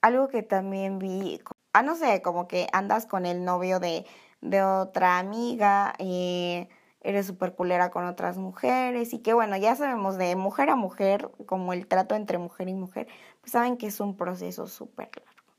Algo 0.00 0.28
que 0.28 0.42
también 0.42 1.00
vi, 1.00 1.42
ah, 1.72 1.82
no 1.82 1.96
sé, 1.96 2.22
como 2.22 2.46
que 2.46 2.68
andas 2.72 3.06
con 3.06 3.26
el 3.26 3.44
novio 3.44 3.80
de, 3.80 4.06
de 4.40 4.62
otra 4.62 5.18
amiga, 5.18 5.94
y 5.98 6.68
eres 7.00 7.26
súper 7.26 7.54
culera 7.54 7.90
con 7.90 8.04
otras 8.04 8.38
mujeres 8.38 9.14
y 9.14 9.20
que 9.20 9.32
bueno, 9.32 9.56
ya 9.56 9.74
sabemos 9.76 10.18
de 10.18 10.36
mujer 10.36 10.70
a 10.70 10.76
mujer, 10.76 11.30
como 11.46 11.72
el 11.72 11.86
trato 11.86 12.14
entre 12.14 12.38
mujer 12.38 12.68
y 12.68 12.74
mujer, 12.74 13.08
pues 13.40 13.52
saben 13.52 13.76
que 13.76 13.86
es 13.86 14.00
un 14.00 14.16
proceso 14.16 14.66
súper 14.66 15.10
largo. 15.24 15.52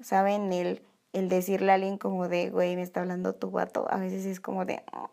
Saben 0.00 0.52
el, 0.52 0.82
el 1.12 1.28
decirle 1.28 1.70
a 1.70 1.74
alguien 1.76 1.98
como 1.98 2.28
de, 2.28 2.50
güey, 2.50 2.76
me 2.76 2.82
está 2.82 3.00
hablando 3.00 3.34
tu 3.34 3.50
gato, 3.50 3.86
a 3.90 3.96
veces 3.98 4.26
es 4.26 4.40
como 4.40 4.64
de... 4.64 4.82
Oh". 4.92 5.10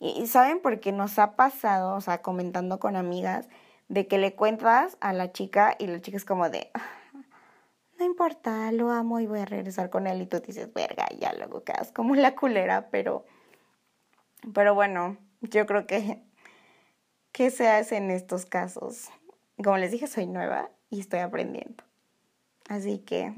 Y, 0.00 0.20
y 0.20 0.26
saben 0.26 0.60
porque 0.62 0.92
nos 0.92 1.18
ha 1.18 1.36
pasado, 1.36 1.94
o 1.94 2.00
sea, 2.00 2.22
comentando 2.22 2.78
con 2.78 2.96
amigas, 2.96 3.48
de 3.88 4.06
que 4.06 4.18
le 4.18 4.34
cuentas 4.34 4.96
a 5.00 5.12
la 5.12 5.32
chica 5.32 5.76
y 5.78 5.86
la 5.86 6.00
chica 6.00 6.16
es 6.16 6.24
como 6.24 6.48
de, 6.50 6.70
no 7.98 8.04
importa, 8.04 8.72
lo 8.72 8.90
amo 8.90 9.20
y 9.20 9.26
voy 9.26 9.40
a 9.40 9.44
regresar 9.44 9.90
con 9.90 10.06
él 10.06 10.22
y 10.22 10.26
tú 10.26 10.40
dices, 10.40 10.72
verga, 10.72 11.06
ya 11.18 11.32
luego 11.34 11.64
quedas 11.64 11.92
como 11.92 12.14
la 12.14 12.34
culera, 12.34 12.88
pero, 12.90 13.24
pero 14.52 14.74
bueno, 14.74 15.16
yo 15.40 15.66
creo 15.66 15.86
que, 15.86 16.22
¿qué 17.32 17.50
se 17.50 17.68
hace 17.68 17.96
en 17.96 18.10
estos 18.10 18.46
casos? 18.46 19.10
Como 19.62 19.76
les 19.78 19.90
dije, 19.90 20.06
soy 20.06 20.26
nueva 20.26 20.70
y 20.90 21.00
estoy 21.00 21.20
aprendiendo. 21.20 21.84
Así 22.68 22.98
que, 22.98 23.34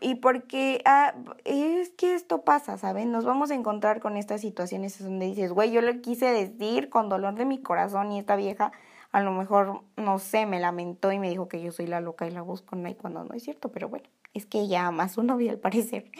y 0.00 0.16
porque 0.16 0.82
ah, 0.84 1.14
es 1.44 1.90
que 1.90 2.14
esto 2.14 2.42
pasa, 2.42 2.78
¿saben? 2.78 3.12
Nos 3.12 3.24
vamos 3.24 3.50
a 3.50 3.54
encontrar 3.54 4.00
con 4.00 4.16
estas 4.16 4.40
situaciones 4.40 5.02
donde 5.02 5.26
dices, 5.26 5.52
güey, 5.52 5.70
yo 5.70 5.80
lo 5.80 6.00
quise 6.00 6.26
decir 6.26 6.88
con 6.88 7.08
dolor 7.08 7.34
de 7.34 7.44
mi 7.44 7.58
corazón 7.58 8.12
y 8.12 8.18
esta 8.18 8.36
vieja 8.36 8.72
a 9.12 9.22
lo 9.22 9.32
mejor, 9.32 9.82
no 9.96 10.18
sé, 10.18 10.44
me 10.44 10.60
lamentó 10.60 11.10
y 11.10 11.18
me 11.18 11.30
dijo 11.30 11.48
que 11.48 11.62
yo 11.62 11.72
soy 11.72 11.86
la 11.86 12.00
loca 12.00 12.26
y 12.26 12.30
la 12.30 12.42
busco, 12.42 12.76
no, 12.76 12.88
y 12.88 12.94
cuando 12.94 13.24
no 13.24 13.34
es 13.34 13.42
cierto, 13.42 13.72
pero 13.72 13.88
bueno, 13.88 14.06
es 14.34 14.44
que 14.44 14.60
ella 14.60 14.86
ama 14.86 15.04
a 15.04 15.08
su 15.08 15.22
novio 15.22 15.50
al 15.50 15.58
parecer. 15.58 16.10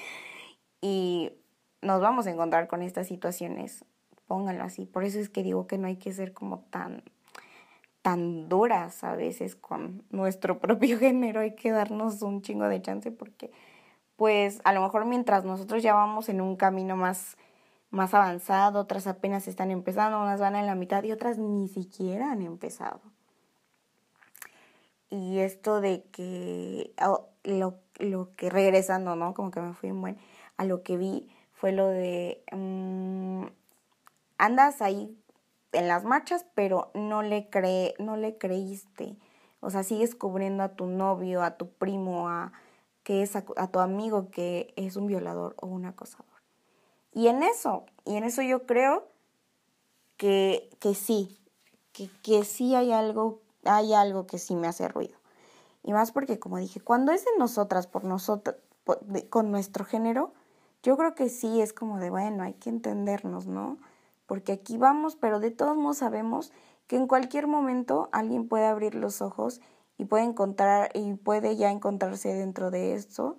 Y 0.81 1.33
nos 1.83 2.01
vamos 2.01 2.27
a 2.27 2.31
encontrar 2.31 2.69
con 2.69 2.83
estas 2.83 3.07
situaciones, 3.07 3.85
pónganlo 4.27 4.65
así. 4.65 4.87
Por 4.87 5.05
eso 5.05 5.19
es 5.19 5.29
que 5.29 5.43
digo 5.43 5.67
que 5.67 5.79
no 5.79 5.89
hay 5.89 5.97
que 5.97 6.13
ser 6.13 6.33
como 6.33 6.61
tan 6.71 7.03
tan 8.07 8.49
duras 8.49 9.03
a 9.03 9.17
veces 9.17 9.57
con 9.57 10.05
nuestro 10.11 10.59
propio 10.61 10.97
género, 10.97 11.41
hay 11.41 11.57
que 11.57 11.73
darnos 11.73 12.23
un 12.23 12.41
chingo 12.41 12.69
de 12.69 12.81
chance 12.81 13.11
porque 13.11 13.51
pues 14.15 14.61
a 14.63 14.73
lo 14.73 14.81
mejor 14.81 15.07
mientras 15.07 15.45
nosotros 15.45 15.83
ya 15.83 15.93
vamos 15.93 16.29
en 16.29 16.41
un 16.41 16.55
camino 16.55 16.95
más, 16.95 17.37
más 17.91 18.15
avanzado, 18.15 18.79
otras 18.79 19.09
apenas 19.09 19.49
están 19.49 19.73
empezando, 19.73 20.23
unas 20.23 20.39
van 20.39 20.55
en 20.55 20.67
la 20.67 20.77
mitad 20.77 21.03
y 21.03 21.11
otras 21.11 21.37
ni 21.39 21.67
siquiera 21.67 22.31
han 22.31 22.43
empezado. 22.43 23.01
Y 25.11 25.39
esto 25.39 25.81
de 25.81 26.05
que 26.13 26.95
oh, 27.05 27.27
lo, 27.43 27.81
lo, 27.99 28.37
que 28.37 28.51
regresando, 28.51 29.17
¿no? 29.17 29.35
Como 29.35 29.51
que 29.51 29.61
me 29.61 29.75
fui 29.75 29.91
buen, 29.91 30.17
a 30.57 30.65
lo 30.65 30.85
que 30.85 30.97
vi 30.97 31.29
fue 31.55 31.73
lo 31.73 31.89
de 31.89 32.45
mm, 32.53 33.47
andas 34.39 34.81
ahí 34.81 35.19
en 35.77 35.89
las 35.89 36.05
marchas, 36.05 36.47
pero 36.55 36.91
no 36.95 37.23
le 37.23 37.49
cree, 37.49 37.95
no 37.99 38.17
le 38.17 38.39
creíste. 38.39 39.17
O 39.61 39.71
sea, 39.71 39.83
sigues 39.83 40.15
cubriendo 40.15 40.63
a 40.63 40.71
tu 40.71 40.87
novio, 40.87 41.43
a 41.43 41.57
tu 41.57 41.71
primo, 41.71 42.29
a 42.29 42.53
que 43.03 43.23
es 43.23 43.37
a, 43.37 43.43
tu 43.43 43.79
amigo 43.79 44.31
que 44.31 44.75
es 44.77 44.97
un 44.97 45.07
violador 45.07 45.55
o 45.61 45.67
un 45.69 45.85
acosador. 45.85 46.27
Y 47.13 47.29
en 47.29 47.43
eso, 47.43 47.85
y 48.05 48.17
en 48.17 48.25
eso 48.25 48.43
yo 48.43 48.67
creo 48.67 49.07
que, 50.17 50.69
que 50.81 50.95
sí, 50.95 51.39
que, 51.93 52.11
que 52.23 52.45
sí 52.45 52.75
hay 52.75 52.93
algo, 52.93 53.41
hay 53.65 53.95
algo 53.95 54.27
que 54.27 54.39
sí 54.39 54.57
me 54.57 54.67
hace 54.67 54.89
ruido. 54.89 55.17
Y 55.85 55.93
más 55.93 56.11
porque, 56.11 56.41
como 56.41 56.59
dije, 56.59 56.81
cuando 56.81 57.13
es 57.13 57.25
de 57.25 57.31
nosotras, 57.39 57.87
por 57.87 58.03
nosotras, 58.03 58.57
con 59.31 59.51
nuestro 59.53 59.85
género, 59.85 60.33
yo 60.83 60.97
creo 60.97 61.15
que 61.15 61.29
sí 61.29 61.61
es 61.61 61.73
como 61.73 61.99
de, 61.99 62.11
bueno, 62.11 62.43
hay 62.43 62.55
que 62.55 62.71
entendernos, 62.71 63.47
¿no? 63.47 63.79
Porque 64.27 64.53
aquí 64.53 64.77
vamos, 64.77 65.17
pero 65.17 65.41
de 65.41 65.51
todos 65.51 65.77
modos 65.77 65.99
sabemos 65.99 66.53
que 66.87 66.97
en 66.97 67.07
cualquier 67.07 67.47
momento 67.47 68.09
alguien 68.13 68.49
puede 68.49 68.67
abrir 68.67 68.95
los 68.95 69.23
ojos 69.23 69.61
y 69.99 70.05
puede 70.05 70.25
encontrar 70.25 70.91
y 70.95 71.15
puede 71.15 71.57
ya 71.57 71.71
encontrarse 71.71 72.35
dentro 72.35 72.71
de 72.71 72.95
esto, 72.95 73.39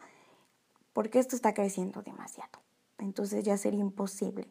porque 0.94 1.20
esto 1.20 1.36
está 1.36 1.54
creciendo 1.54 2.02
demasiado. 2.02 2.60
Entonces 2.98 3.44
ya 3.44 3.58
sería 3.58 3.82
imposible. 3.82 4.50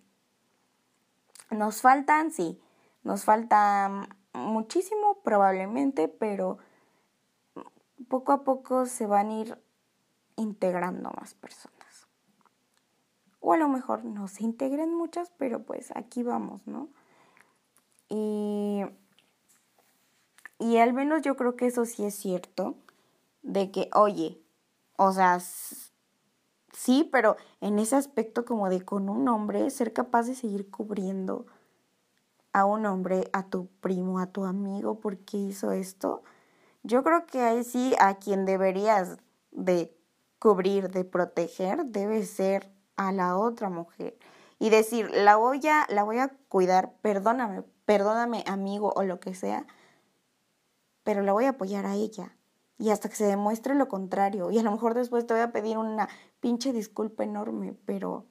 Nos 1.51 1.81
faltan, 1.81 2.31
sí, 2.31 2.61
nos 3.03 3.25
falta 3.25 4.09
muchísimo 4.33 5.18
probablemente, 5.22 6.09
pero 6.09 6.59
poco 8.09 8.33
a 8.33 8.44
poco 8.44 8.87
se 8.87 9.07
van 9.07 9.31
a 9.31 9.40
ir 9.40 9.59
integrando 10.37 11.11
más 11.18 11.35
personas 11.35 11.75
o 13.46 13.52
a 13.52 13.56
lo 13.56 13.68
mejor 13.68 14.04
no 14.04 14.26
se 14.26 14.42
integren 14.42 14.92
muchas, 14.92 15.30
pero 15.38 15.62
pues 15.62 15.92
aquí 15.94 16.24
vamos, 16.24 16.66
¿no? 16.66 16.88
Y, 18.09 18.80
y 20.59 20.78
al 20.78 20.92
menos 20.92 21.22
yo 21.22 21.37
creo 21.37 21.54
que 21.54 21.66
eso 21.66 21.85
sí 21.85 22.04
es 22.04 22.16
cierto, 22.16 22.74
de 23.44 23.70
que, 23.70 23.88
oye, 23.94 24.42
o 24.96 25.12
sea, 25.12 25.38
sí, 26.72 27.09
pero 27.12 27.37
en 27.61 27.78
ese 27.78 27.94
aspecto 27.94 28.44
como 28.44 28.68
de 28.68 28.85
con 28.85 29.09
un 29.09 29.28
hombre, 29.28 29.70
ser 29.70 29.92
capaz 29.92 30.24
de 30.24 30.35
seguir 30.35 30.68
cubriendo 30.68 31.46
a 32.52 32.64
un 32.64 32.85
hombre, 32.85 33.30
a 33.32 33.44
tu 33.44 33.68
primo, 33.80 34.18
a 34.18 34.26
tu 34.26 34.44
amigo, 34.44 34.98
porque 34.98 35.37
hizo 35.37 35.70
esto, 35.70 36.24
yo 36.82 37.04
creo 37.04 37.26
que 37.26 37.42
ahí 37.42 37.62
sí 37.62 37.94
a 38.00 38.16
quien 38.16 38.44
deberías 38.44 39.18
de 39.52 39.96
cubrir, 40.40 40.90
de 40.90 41.04
proteger, 41.04 41.85
debe 41.87 42.24
ser 42.24 42.74
a 42.96 43.12
la 43.12 43.37
otra 43.37 43.68
mujer 43.70 44.18
y 44.59 44.70
decir, 44.70 45.11
la 45.11 45.37
voy 45.37 45.61
a, 45.66 45.87
la 45.88 46.02
voy 46.02 46.18
a 46.18 46.28
cuidar, 46.48 46.94
perdóname, 47.02 47.62
perdóname 47.85 48.42
amigo 48.46 48.92
o 48.96 49.02
lo 49.02 49.20
que 49.20 49.35
sea, 49.35 49.66
pero 51.04 51.22
la 51.22 51.32
voy 51.32 51.44
a 51.44 51.50
apoyar 51.50 51.87
a 51.87 51.94
ella. 51.94 52.37
Y 52.78 52.90
hasta 52.90 53.09
que 53.09 53.16
se 53.16 53.24
demuestre 53.24 53.74
lo 53.74 53.88
contrario. 53.88 54.50
Y 54.50 54.59
a 54.59 54.62
lo 54.62 54.70
mejor 54.70 54.92
después 54.92 55.26
te 55.26 55.32
voy 55.32 55.42
a 55.42 55.52
pedir 55.52 55.78
una 55.78 56.09
pinche 56.40 56.72
disculpa 56.72 57.24
enorme, 57.24 57.74
pero, 57.87 58.26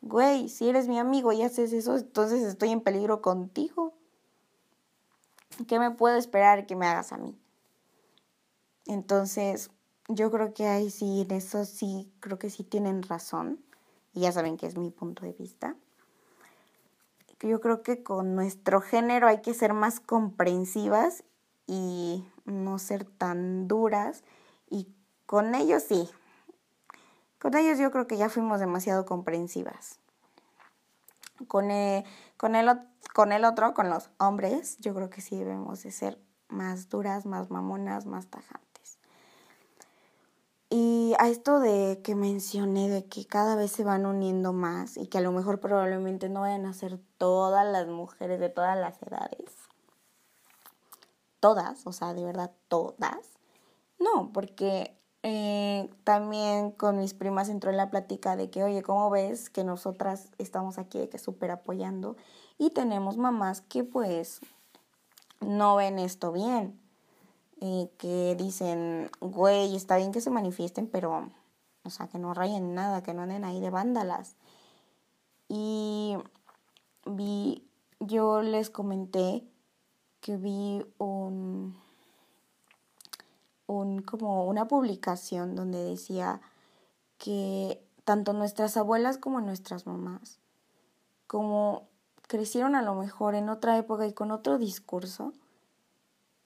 güey, 0.00 0.48
si 0.48 0.68
eres 0.68 0.88
mi 0.88 0.98
amigo 0.98 1.32
y 1.32 1.42
haces 1.42 1.72
eso, 1.72 1.96
entonces 1.96 2.42
estoy 2.42 2.70
en 2.70 2.80
peligro 2.80 3.20
contigo. 3.20 3.94
¿Qué 5.66 5.78
me 5.78 5.90
puedo 5.90 6.16
esperar 6.16 6.66
que 6.66 6.76
me 6.76 6.86
hagas 6.86 7.12
a 7.12 7.18
mí? 7.18 7.38
Entonces, 8.86 9.70
yo 10.08 10.30
creo 10.30 10.54
que 10.54 10.66
ahí 10.66 10.90
sí, 10.90 11.22
en 11.22 11.32
eso 11.32 11.64
sí, 11.64 12.10
creo 12.20 12.38
que 12.38 12.48
sí 12.48 12.64
tienen 12.64 13.02
razón 13.02 13.62
y 14.12 14.20
ya 14.20 14.32
saben 14.32 14.56
que 14.56 14.66
es 14.66 14.76
mi 14.76 14.90
punto 14.90 15.24
de 15.24 15.32
vista. 15.32 15.76
Yo 17.40 17.60
creo 17.60 17.82
que 17.82 18.02
con 18.02 18.34
nuestro 18.34 18.80
género 18.80 19.26
hay 19.26 19.40
que 19.40 19.54
ser 19.54 19.72
más 19.72 20.00
comprensivas 20.00 21.24
y 21.66 22.26
no 22.44 22.78
ser 22.78 23.04
tan 23.04 23.66
duras. 23.66 24.24
Y 24.68 24.88
con 25.24 25.54
ellos 25.54 25.82
sí. 25.82 26.10
Con 27.38 27.56
ellos 27.56 27.78
yo 27.78 27.90
creo 27.90 28.06
que 28.06 28.18
ya 28.18 28.28
fuimos 28.28 28.60
demasiado 28.60 29.06
comprensivas. 29.06 29.98
Con 31.48 31.70
el, 31.70 32.04
con 32.36 32.54
el, 32.54 32.68
con 33.14 33.32
el 33.32 33.46
otro, 33.46 33.72
con 33.72 33.88
los 33.88 34.10
hombres, 34.18 34.76
yo 34.78 34.94
creo 34.94 35.08
que 35.08 35.22
sí 35.22 35.38
debemos 35.38 35.82
de 35.82 35.92
ser 35.92 36.20
más 36.48 36.90
duras, 36.90 37.24
más 37.24 37.50
mamonas, 37.50 38.04
más 38.04 38.26
tajantes. 38.26 38.69
Y 41.10 41.14
a 41.18 41.28
esto 41.28 41.58
de 41.58 42.02
que 42.04 42.14
mencioné, 42.14 42.88
de 42.88 43.04
que 43.04 43.26
cada 43.26 43.56
vez 43.56 43.72
se 43.72 43.82
van 43.82 44.06
uniendo 44.06 44.52
más 44.52 44.96
y 44.96 45.08
que 45.08 45.18
a 45.18 45.20
lo 45.20 45.32
mejor 45.32 45.58
probablemente 45.58 46.28
no 46.28 46.42
vayan 46.42 46.66
a 46.66 46.72
ser 46.72 47.00
todas 47.18 47.66
las 47.66 47.88
mujeres 47.88 48.38
de 48.38 48.48
todas 48.48 48.78
las 48.78 49.02
edades. 49.02 49.56
Todas, 51.40 51.84
o 51.84 51.90
sea, 51.90 52.14
de 52.14 52.24
verdad 52.24 52.52
todas. 52.68 53.26
No, 53.98 54.30
porque 54.32 54.96
eh, 55.24 55.90
también 56.04 56.70
con 56.70 56.98
mis 56.98 57.12
primas 57.12 57.48
entró 57.48 57.72
en 57.72 57.78
la 57.78 57.90
plática 57.90 58.36
de 58.36 58.48
que, 58.48 58.62
oye, 58.62 58.84
¿cómo 58.84 59.10
ves 59.10 59.50
que 59.50 59.64
nosotras 59.64 60.28
estamos 60.38 60.78
aquí 60.78 61.00
de 61.00 61.08
que 61.08 61.18
súper 61.18 61.50
apoyando? 61.50 62.16
Y 62.56 62.70
tenemos 62.70 63.16
mamás 63.16 63.62
que 63.62 63.82
pues 63.82 64.38
no 65.40 65.74
ven 65.74 65.98
esto 65.98 66.30
bien 66.30 66.78
que 67.98 68.34
dicen, 68.38 69.10
güey, 69.20 69.76
está 69.76 69.96
bien 69.96 70.12
que 70.12 70.22
se 70.22 70.30
manifiesten, 70.30 70.86
pero, 70.86 71.28
o 71.84 71.90
sea, 71.90 72.08
que 72.08 72.18
no 72.18 72.32
rayen 72.32 72.74
nada, 72.74 73.02
que 73.02 73.12
no 73.12 73.22
anden 73.22 73.44
ahí 73.44 73.60
de 73.60 73.70
vándalas. 73.70 74.36
Y 75.48 76.16
vi, 77.04 77.68
yo 77.98 78.40
les 78.40 78.70
comenté 78.70 79.44
que 80.20 80.36
vi 80.36 80.84
un, 80.98 81.76
un, 83.66 84.02
como 84.02 84.46
una 84.46 84.66
publicación 84.66 85.54
donde 85.54 85.82
decía 85.84 86.40
que 87.18 87.82
tanto 88.04 88.32
nuestras 88.32 88.76
abuelas 88.76 89.18
como 89.18 89.40
nuestras 89.40 89.86
mamás, 89.86 90.38
como 91.26 91.88
crecieron 92.26 92.74
a 92.74 92.82
lo 92.82 92.94
mejor 92.94 93.34
en 93.34 93.48
otra 93.48 93.76
época 93.76 94.06
y 94.06 94.12
con 94.12 94.30
otro 94.30 94.56
discurso, 94.56 95.32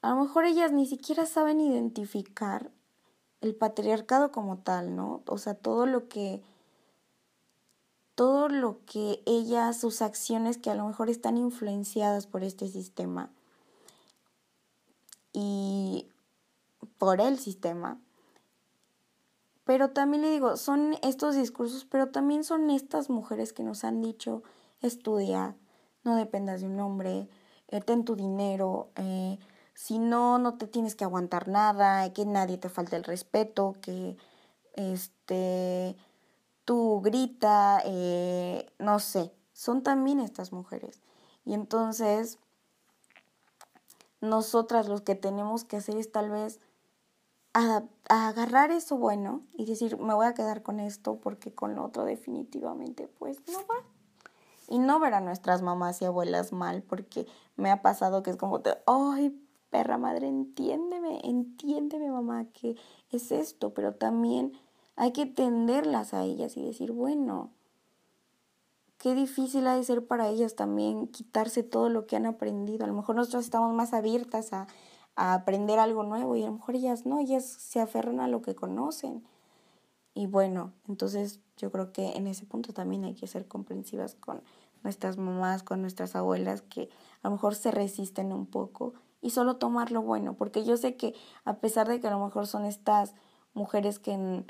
a 0.05 0.11
lo 0.11 0.17
mejor 0.17 0.45
ellas 0.45 0.71
ni 0.71 0.85
siquiera 0.85 1.25
saben 1.25 1.63
identificar 1.63 2.71
el 3.41 3.55
patriarcado 3.55 4.33
como 4.33 4.59
tal, 4.59 4.95
¿no? 4.95 5.23
O 5.27 5.39
sea, 5.39 5.55
todo 5.55 5.87
lo 5.87 6.09
que 6.09 6.43
todo 8.15 8.49
lo 8.49 8.85
que 8.85 9.23
ellas, 9.25 9.81
sus 9.81 10.03
acciones 10.03 10.59
que 10.59 10.69
a 10.69 10.75
lo 10.75 10.87
mejor 10.87 11.09
están 11.09 11.39
influenciadas 11.39 12.27
por 12.27 12.45
este 12.45 12.69
sistema 12.69 13.31
y 15.33 16.07
por 16.99 17.23
el 17.23 17.39
sistema. 17.39 17.99
Pero 19.65 19.91
también 19.91 20.23
le 20.23 20.31
digo, 20.31 20.59
son 20.59 20.97
estos 21.03 21.35
discursos, 21.35 21.87
pero 21.87 22.11
también 22.11 22.45
son 22.45 22.69
estas 22.69 23.09
mujeres 23.09 23.55
que 23.55 23.63
nos 23.63 23.85
han 23.85 24.03
dicho, 24.03 24.43
estudia, 24.83 25.57
no 26.05 26.15
dependas 26.15 26.61
de 26.61 26.67
un 26.67 26.79
hombre, 26.79 27.27
eh, 27.69 27.81
ten 27.81 28.05
tu 28.05 28.17
dinero, 28.17 28.91
eh, 28.97 29.39
si 29.75 29.99
no, 29.99 30.39
no 30.39 30.57
te 30.57 30.67
tienes 30.67 30.95
que 30.95 31.05
aguantar 31.05 31.49
nada, 31.49 32.13
que 32.13 32.25
nadie 32.25 32.59
te 32.59 32.69
falte 32.69 32.97
el 32.97 33.05
respeto, 33.05 33.75
que 33.81 34.17
este 34.75 35.97
tú 36.65 37.01
grita, 37.03 37.83
eh, 37.85 38.71
no 38.79 38.99
sé, 38.99 39.33
son 39.53 39.83
también 39.83 40.21
estas 40.21 40.53
mujeres. 40.53 41.01
Y 41.45 41.55
entonces, 41.55 42.39
nosotras 44.21 44.89
lo 44.89 45.05
que 45.05 45.15
tenemos 45.15 45.65
que 45.65 45.77
hacer 45.77 45.97
es 45.97 46.11
tal 46.11 46.31
vez 46.31 46.61
a, 47.53 47.85
agarrar 48.09 48.71
eso 48.71 48.97
bueno 48.97 49.43
y 49.55 49.67
decir, 49.67 49.99
me 49.99 50.15
voy 50.15 50.27
a 50.27 50.35
quedar 50.35 50.63
con 50.63 50.81
esto 50.81 51.17
porque 51.17 51.55
con 51.55 51.75
lo 51.75 51.85
otro 51.85 52.05
definitivamente 52.05 53.09
pues 53.19 53.39
no 53.49 53.59
va. 53.67 53.77
Y 54.67 54.79
no 54.79 54.99
ver 54.99 55.13
a 55.13 55.21
nuestras 55.21 55.61
mamás 55.61 56.01
y 56.01 56.07
abuelas 56.07 56.53
mal 56.53 56.83
porque 56.83 57.27
me 57.57 57.71
ha 57.71 57.83
pasado 57.83 58.23
que 58.23 58.31
es 58.31 58.37
como, 58.37 58.63
ay, 58.87 59.39
perra 59.75 59.99
madre, 59.99 60.29
entiéndeme, 60.29 61.19
entiéndeme 61.25 62.09
mamá 62.09 62.45
que 62.53 62.77
es 63.11 63.33
esto, 63.33 63.75
pero 63.75 63.95
también 63.95 64.53
hay 64.95 65.11
que 65.11 65.27
tenderlas 65.27 66.15
a 66.15 66.23
ellas 66.23 66.57
y 66.57 66.63
decir, 66.63 66.93
bueno, 66.93 67.51
qué 68.99 69.17
difícil 69.17 69.67
ha 69.67 69.75
de 69.75 69.83
ser 69.83 70.07
para 70.07 70.29
ellas 70.29 70.55
también 70.55 71.09
quitarse 71.09 71.65
todo 71.65 71.89
lo 71.89 72.07
que 72.07 72.15
han 72.15 72.27
aprendido. 72.27 72.85
A 72.85 72.87
lo 72.87 72.95
mejor 72.95 73.17
nosotros 73.17 73.45
estamos 73.45 73.75
más 73.75 73.93
abiertas 73.95 74.53
a 74.53 74.69
a 75.17 75.35
aprender 75.35 75.79
algo 75.79 76.03
nuevo 76.03 76.37
y 76.37 76.43
a 76.43 76.47
lo 76.47 76.53
mejor 76.53 76.75
ellas 76.75 77.07
no, 77.07 77.21
ellas 77.21 77.45
se 77.45 77.81
aferran 77.81 78.21
a 78.21 78.29
lo 78.29 78.43
que 78.43 78.55
conocen. 78.55 79.25
Y 80.15 80.27
bueno, 80.27 80.73
entonces 80.89 81.41
yo 81.57 81.71
creo 81.71 81.93
que 81.93 82.17
en 82.17 82.27
ese 82.27 82.47
punto 82.47 82.73
también 82.73 83.05
hay 83.05 83.15
que 83.15 83.27
ser 83.27 83.47
comprensivas 83.47 84.15
con 84.15 84.43
nuestras 84.83 85.17
mamás, 85.17 85.63
con 85.63 85.81
nuestras 85.81 86.15
abuelas 86.15 86.63
que 86.63 86.89
a 87.23 87.29
lo 87.29 87.33
mejor 87.33 87.55
se 87.55 87.71
resisten 87.71 88.33
un 88.33 88.47
poco 88.47 88.95
y 89.25 89.31
solo 89.31 89.57
tomar 89.57 89.91
lo 89.91 90.03
bueno, 90.03 90.35
porque 90.35 90.65
yo 90.65 90.77
sé 90.77 90.97
que 90.97 91.15
a 91.47 91.55
pesar 91.55 91.89
de 91.89 91.99
que 91.99 92.07
a 92.07 92.11
lo 92.11 92.23
mejor 92.23 92.47
son 92.47 92.67
estas 92.67 93.15
mujeres 93.55 93.99
que, 93.99 94.45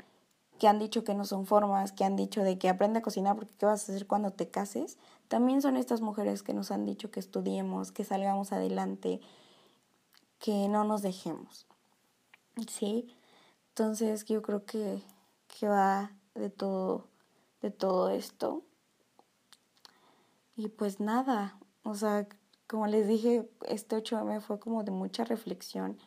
que 0.59 0.67
han 0.67 0.79
dicho 0.79 1.05
que 1.05 1.15
no 1.15 1.23
son 1.23 1.45
formas, 1.45 1.93
que 1.93 2.03
han 2.03 2.17
dicho 2.17 2.43
de 2.43 2.59
que 2.59 2.67
aprende 2.67 2.99
a 2.99 3.01
cocinar 3.01 3.37
porque 3.37 3.55
qué 3.57 3.65
vas 3.65 3.87
a 3.87 3.93
hacer 3.93 4.05
cuando 4.05 4.31
te 4.31 4.49
cases, 4.49 4.97
también 5.29 5.61
son 5.61 5.77
estas 5.77 6.01
mujeres 6.01 6.43
que 6.43 6.53
nos 6.53 6.71
han 6.71 6.85
dicho 6.85 7.09
que 7.09 7.21
estudiemos, 7.21 7.93
que 7.93 8.03
salgamos 8.03 8.51
adelante, 8.51 9.21
que 10.39 10.67
no 10.67 10.83
nos 10.83 11.01
dejemos. 11.01 11.65
¿Sí? 12.67 13.15
Entonces 13.69 14.25
yo 14.25 14.41
creo 14.41 14.65
que, 14.65 15.01
que 15.57 15.69
va 15.69 16.11
de 16.33 16.49
todo, 16.49 17.07
de 17.61 17.71
todo 17.71 18.09
esto. 18.09 18.61
Y 20.57 20.67
pues 20.67 20.99
nada, 20.99 21.57
o 21.83 21.95
sea, 21.95 22.27
como 22.67 22.87
les 22.87 23.07
dije, 23.07 23.49
este 23.67 23.97
8M 23.97 24.41
fue 24.41 24.59
como 24.59 24.83
de 24.83 24.91
mucha 24.91 25.23
reflexión 25.23 25.97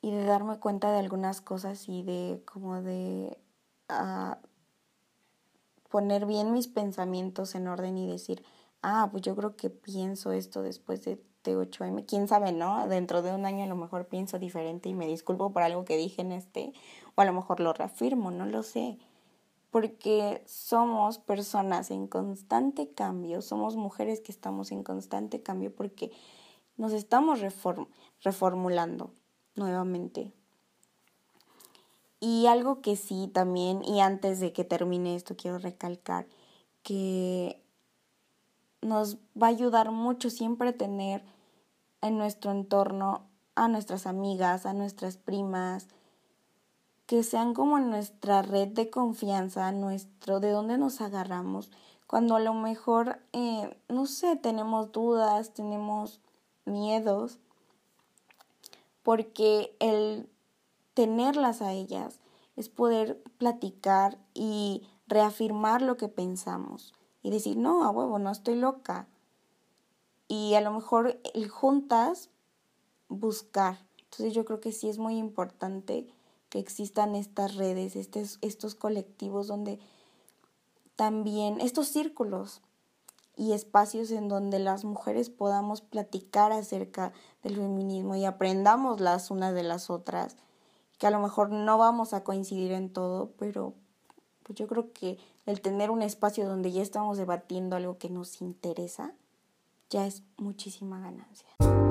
y 0.00 0.10
de 0.10 0.24
darme 0.24 0.58
cuenta 0.58 0.92
de 0.92 0.98
algunas 0.98 1.40
cosas 1.40 1.88
y 1.88 2.02
de 2.02 2.42
como 2.44 2.82
de 2.82 3.38
uh, 3.90 4.34
poner 5.88 6.26
bien 6.26 6.52
mis 6.52 6.68
pensamientos 6.68 7.54
en 7.54 7.68
orden 7.68 7.98
y 7.98 8.06
decir, 8.06 8.44
ah, 8.82 9.08
pues 9.10 9.22
yo 9.22 9.36
creo 9.36 9.56
que 9.56 9.70
pienso 9.70 10.32
esto 10.32 10.62
después 10.62 11.04
de 11.04 11.22
8M, 11.44 12.04
quién 12.06 12.28
sabe, 12.28 12.52
¿no? 12.52 12.86
Dentro 12.88 13.22
de 13.22 13.32
un 13.32 13.46
año 13.46 13.64
a 13.64 13.68
lo 13.68 13.76
mejor 13.76 14.06
pienso 14.06 14.38
diferente 14.38 14.88
y 14.88 14.94
me 14.94 15.06
disculpo 15.06 15.52
por 15.52 15.62
algo 15.62 15.84
que 15.84 15.96
dije 15.96 16.22
en 16.22 16.32
este, 16.32 16.72
o 17.14 17.20
a 17.20 17.24
lo 17.24 17.32
mejor 17.32 17.60
lo 17.60 17.72
reafirmo, 17.72 18.30
no 18.30 18.46
lo 18.46 18.62
sé. 18.62 18.98
Porque 19.72 20.44
somos 20.46 21.18
personas 21.18 21.90
en 21.90 22.06
constante 22.06 22.92
cambio, 22.92 23.42
somos 23.42 23.74
mujeres 23.74 24.20
que 24.20 24.30
estamos 24.30 24.70
en 24.70 24.84
constante 24.84 25.42
cambio 25.42 25.74
porque 25.74 26.12
nos 26.76 26.92
estamos 26.92 27.40
reformulando 28.22 29.12
nuevamente. 29.56 30.32
Y 32.20 32.46
algo 32.46 32.82
que 32.82 32.94
sí 32.94 33.28
también, 33.32 33.82
y 33.84 34.00
antes 34.00 34.38
de 34.38 34.52
que 34.52 34.62
termine 34.62 35.16
esto, 35.16 35.36
quiero 35.36 35.58
recalcar 35.58 36.28
que 36.84 37.60
nos 38.82 39.16
va 39.40 39.46
a 39.46 39.50
ayudar 39.50 39.90
mucho 39.90 40.30
siempre 40.30 40.72
tener 40.72 41.24
en 42.00 42.18
nuestro 42.18 42.50
entorno 42.50 43.26
a 43.54 43.68
nuestras 43.68 44.06
amigas, 44.06 44.66
a 44.66 44.72
nuestras 44.72 45.16
primas, 45.16 45.88
que 47.12 47.24
sean 47.24 47.52
como 47.52 47.78
nuestra 47.78 48.40
red 48.40 48.68
de 48.68 48.88
confianza, 48.88 49.70
nuestro, 49.70 50.40
de 50.40 50.48
dónde 50.50 50.78
nos 50.78 51.02
agarramos, 51.02 51.70
cuando 52.06 52.36
a 52.36 52.40
lo 52.40 52.54
mejor, 52.54 53.20
eh, 53.34 53.78
no 53.90 54.06
sé, 54.06 54.36
tenemos 54.36 54.92
dudas, 54.92 55.52
tenemos 55.52 56.22
miedos, 56.64 57.38
porque 59.02 59.76
el 59.78 60.26
tenerlas 60.94 61.60
a 61.60 61.74
ellas 61.74 62.18
es 62.56 62.70
poder 62.70 63.22
platicar 63.36 64.16
y 64.32 64.88
reafirmar 65.06 65.82
lo 65.82 65.98
que 65.98 66.08
pensamos 66.08 66.94
y 67.22 67.28
decir, 67.28 67.58
no, 67.58 67.84
a 67.84 67.90
huevo, 67.90 68.18
no 68.20 68.30
estoy 68.30 68.54
loca. 68.54 69.06
Y 70.28 70.54
a 70.54 70.62
lo 70.62 70.70
mejor 70.70 71.20
el 71.34 71.50
juntas 71.50 72.30
buscar. 73.10 73.84
Entonces 73.98 74.32
yo 74.32 74.46
creo 74.46 74.62
que 74.62 74.72
sí 74.72 74.88
es 74.88 74.96
muy 74.96 75.18
importante 75.18 76.06
que 76.52 76.58
existan 76.58 77.14
estas 77.14 77.54
redes, 77.54 77.96
estos, 77.96 78.74
colectivos 78.74 79.46
donde 79.46 79.78
también, 80.96 81.62
estos 81.62 81.88
círculos 81.88 82.60
y 83.38 83.52
espacios 83.52 84.10
en 84.10 84.28
donde 84.28 84.58
las 84.58 84.84
mujeres 84.84 85.30
podamos 85.30 85.80
platicar 85.80 86.52
acerca 86.52 87.14
del 87.42 87.56
feminismo 87.56 88.16
y 88.16 88.26
aprendamos 88.26 89.00
las 89.00 89.30
unas 89.30 89.54
de 89.54 89.62
las 89.62 89.88
otras, 89.88 90.36
que 90.98 91.06
a 91.06 91.10
lo 91.10 91.20
mejor 91.20 91.48
no 91.48 91.78
vamos 91.78 92.12
a 92.12 92.22
coincidir 92.22 92.72
en 92.72 92.92
todo, 92.92 93.30
pero 93.38 93.72
pues 94.42 94.58
yo 94.58 94.68
creo 94.68 94.92
que 94.92 95.16
el 95.46 95.62
tener 95.62 95.90
un 95.90 96.02
espacio 96.02 96.46
donde 96.46 96.70
ya 96.70 96.82
estamos 96.82 97.16
debatiendo 97.16 97.76
algo 97.76 97.96
que 97.96 98.10
nos 98.10 98.42
interesa, 98.42 99.14
ya 99.88 100.06
es 100.06 100.22
muchísima 100.36 101.00
ganancia. 101.00 101.81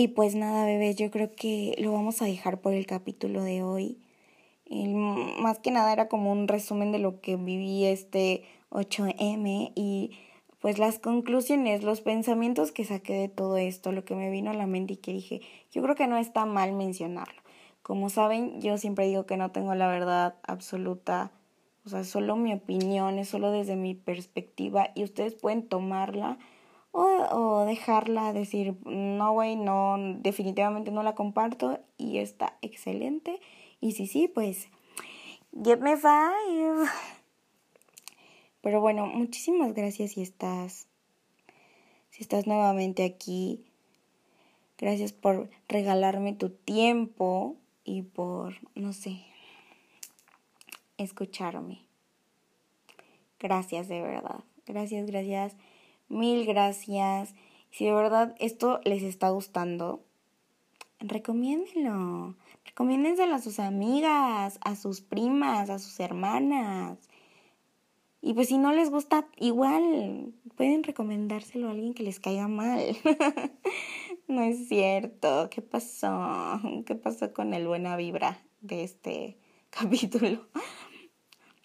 Y 0.00 0.08
pues 0.08 0.34
nada, 0.34 0.64
bebé, 0.64 0.94
yo 0.94 1.10
creo 1.10 1.30
que 1.30 1.74
lo 1.76 1.92
vamos 1.92 2.22
a 2.22 2.24
dejar 2.24 2.62
por 2.62 2.72
el 2.72 2.86
capítulo 2.86 3.44
de 3.44 3.62
hoy. 3.62 3.98
más 4.70 5.58
que 5.58 5.70
nada 5.70 5.92
era 5.92 6.08
como 6.08 6.32
un 6.32 6.48
resumen 6.48 6.90
de 6.90 6.98
lo 6.98 7.20
que 7.20 7.36
viví 7.36 7.84
este 7.84 8.44
8M 8.70 9.72
y 9.74 10.12
pues 10.58 10.78
las 10.78 10.98
conclusiones, 10.98 11.82
los 11.82 12.00
pensamientos 12.00 12.72
que 12.72 12.86
saqué 12.86 13.12
de 13.12 13.28
todo 13.28 13.58
esto, 13.58 13.92
lo 13.92 14.06
que 14.06 14.14
me 14.14 14.30
vino 14.30 14.50
a 14.50 14.54
la 14.54 14.66
mente 14.66 14.94
y 14.94 14.96
que 14.96 15.12
dije, 15.12 15.42
yo 15.70 15.82
creo 15.82 15.96
que 15.96 16.06
no 16.06 16.16
está 16.16 16.46
mal 16.46 16.72
mencionarlo. 16.72 17.42
Como 17.82 18.08
saben, 18.08 18.62
yo 18.62 18.78
siempre 18.78 19.06
digo 19.06 19.26
que 19.26 19.36
no 19.36 19.50
tengo 19.50 19.74
la 19.74 19.88
verdad 19.88 20.36
absoluta, 20.44 21.30
o 21.84 21.90
sea, 21.90 22.04
solo 22.04 22.36
mi 22.36 22.54
opinión, 22.54 23.18
es 23.18 23.28
solo 23.28 23.50
desde 23.50 23.76
mi 23.76 23.94
perspectiva 23.94 24.92
y 24.94 25.04
ustedes 25.04 25.34
pueden 25.34 25.68
tomarla 25.68 26.38
o, 26.92 27.64
dejarla, 27.66 28.32
decir, 28.32 28.74
no, 28.84 29.32
güey, 29.32 29.56
no, 29.56 29.96
definitivamente 30.18 30.90
no 30.90 31.02
la 31.02 31.14
comparto 31.14 31.78
y 31.96 32.18
está 32.18 32.56
excelente. 32.62 33.40
Y 33.80 33.92
si 33.92 34.06
sí, 34.06 34.28
pues, 34.28 34.68
get 35.52 35.80
me 35.80 35.96
five. 35.96 36.88
Pero 38.60 38.80
bueno, 38.80 39.06
muchísimas 39.06 39.72
gracias 39.72 40.12
si 40.12 40.22
estás, 40.22 40.86
si 42.10 42.22
estás 42.22 42.46
nuevamente 42.46 43.04
aquí. 43.04 43.64
Gracias 44.76 45.12
por 45.12 45.50
regalarme 45.68 46.32
tu 46.32 46.50
tiempo 46.50 47.56
y 47.84 48.02
por, 48.02 48.54
no 48.74 48.92
sé, 48.92 49.22
escucharme. 50.98 51.82
Gracias 53.38 53.88
de 53.88 54.02
verdad. 54.02 54.44
Gracias, 54.66 55.06
gracias. 55.06 55.56
Mil 56.10 56.44
gracias. 56.44 57.34
Si 57.70 57.84
de 57.84 57.92
verdad 57.92 58.34
esto 58.40 58.80
les 58.84 59.04
está 59.04 59.30
gustando, 59.30 60.02
recomiéndenlo. 60.98 62.34
Recomiéndenselo 62.64 63.36
a 63.36 63.40
sus 63.40 63.60
amigas, 63.60 64.58
a 64.62 64.74
sus 64.74 65.02
primas, 65.02 65.70
a 65.70 65.78
sus 65.78 66.00
hermanas. 66.00 66.98
Y 68.20 68.34
pues 68.34 68.48
si 68.48 68.58
no 68.58 68.72
les 68.72 68.90
gusta, 68.90 69.28
igual 69.36 70.34
pueden 70.56 70.82
recomendárselo 70.82 71.68
a 71.68 71.70
alguien 71.70 71.94
que 71.94 72.02
les 72.02 72.18
caiga 72.18 72.48
mal. 72.48 72.82
no 74.28 74.42
es 74.42 74.68
cierto. 74.68 75.48
¿Qué 75.48 75.62
pasó? 75.62 76.60
¿Qué 76.86 76.96
pasó 76.96 77.32
con 77.32 77.54
el 77.54 77.68
buena 77.68 77.96
vibra 77.96 78.42
de 78.62 78.82
este 78.82 79.38
capítulo? 79.70 80.44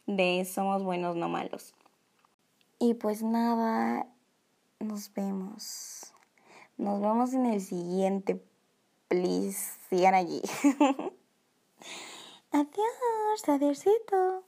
De 0.05 0.45
Somos 0.45 0.83
buenos, 0.83 1.15
no 1.15 1.29
malos. 1.29 1.73
Y 2.77 2.93
pues 2.93 3.23
nada, 3.23 4.07
nos 4.87 5.13
vemos. 5.13 6.13
Nos 6.77 7.01
vemos 7.01 7.33
en 7.33 7.45
el 7.47 7.61
siguiente. 7.61 8.41
Please, 9.07 9.77
sigan 9.89 10.13
allí. 10.13 10.41
Adiós, 12.51 13.49
adiósito. 13.49 14.44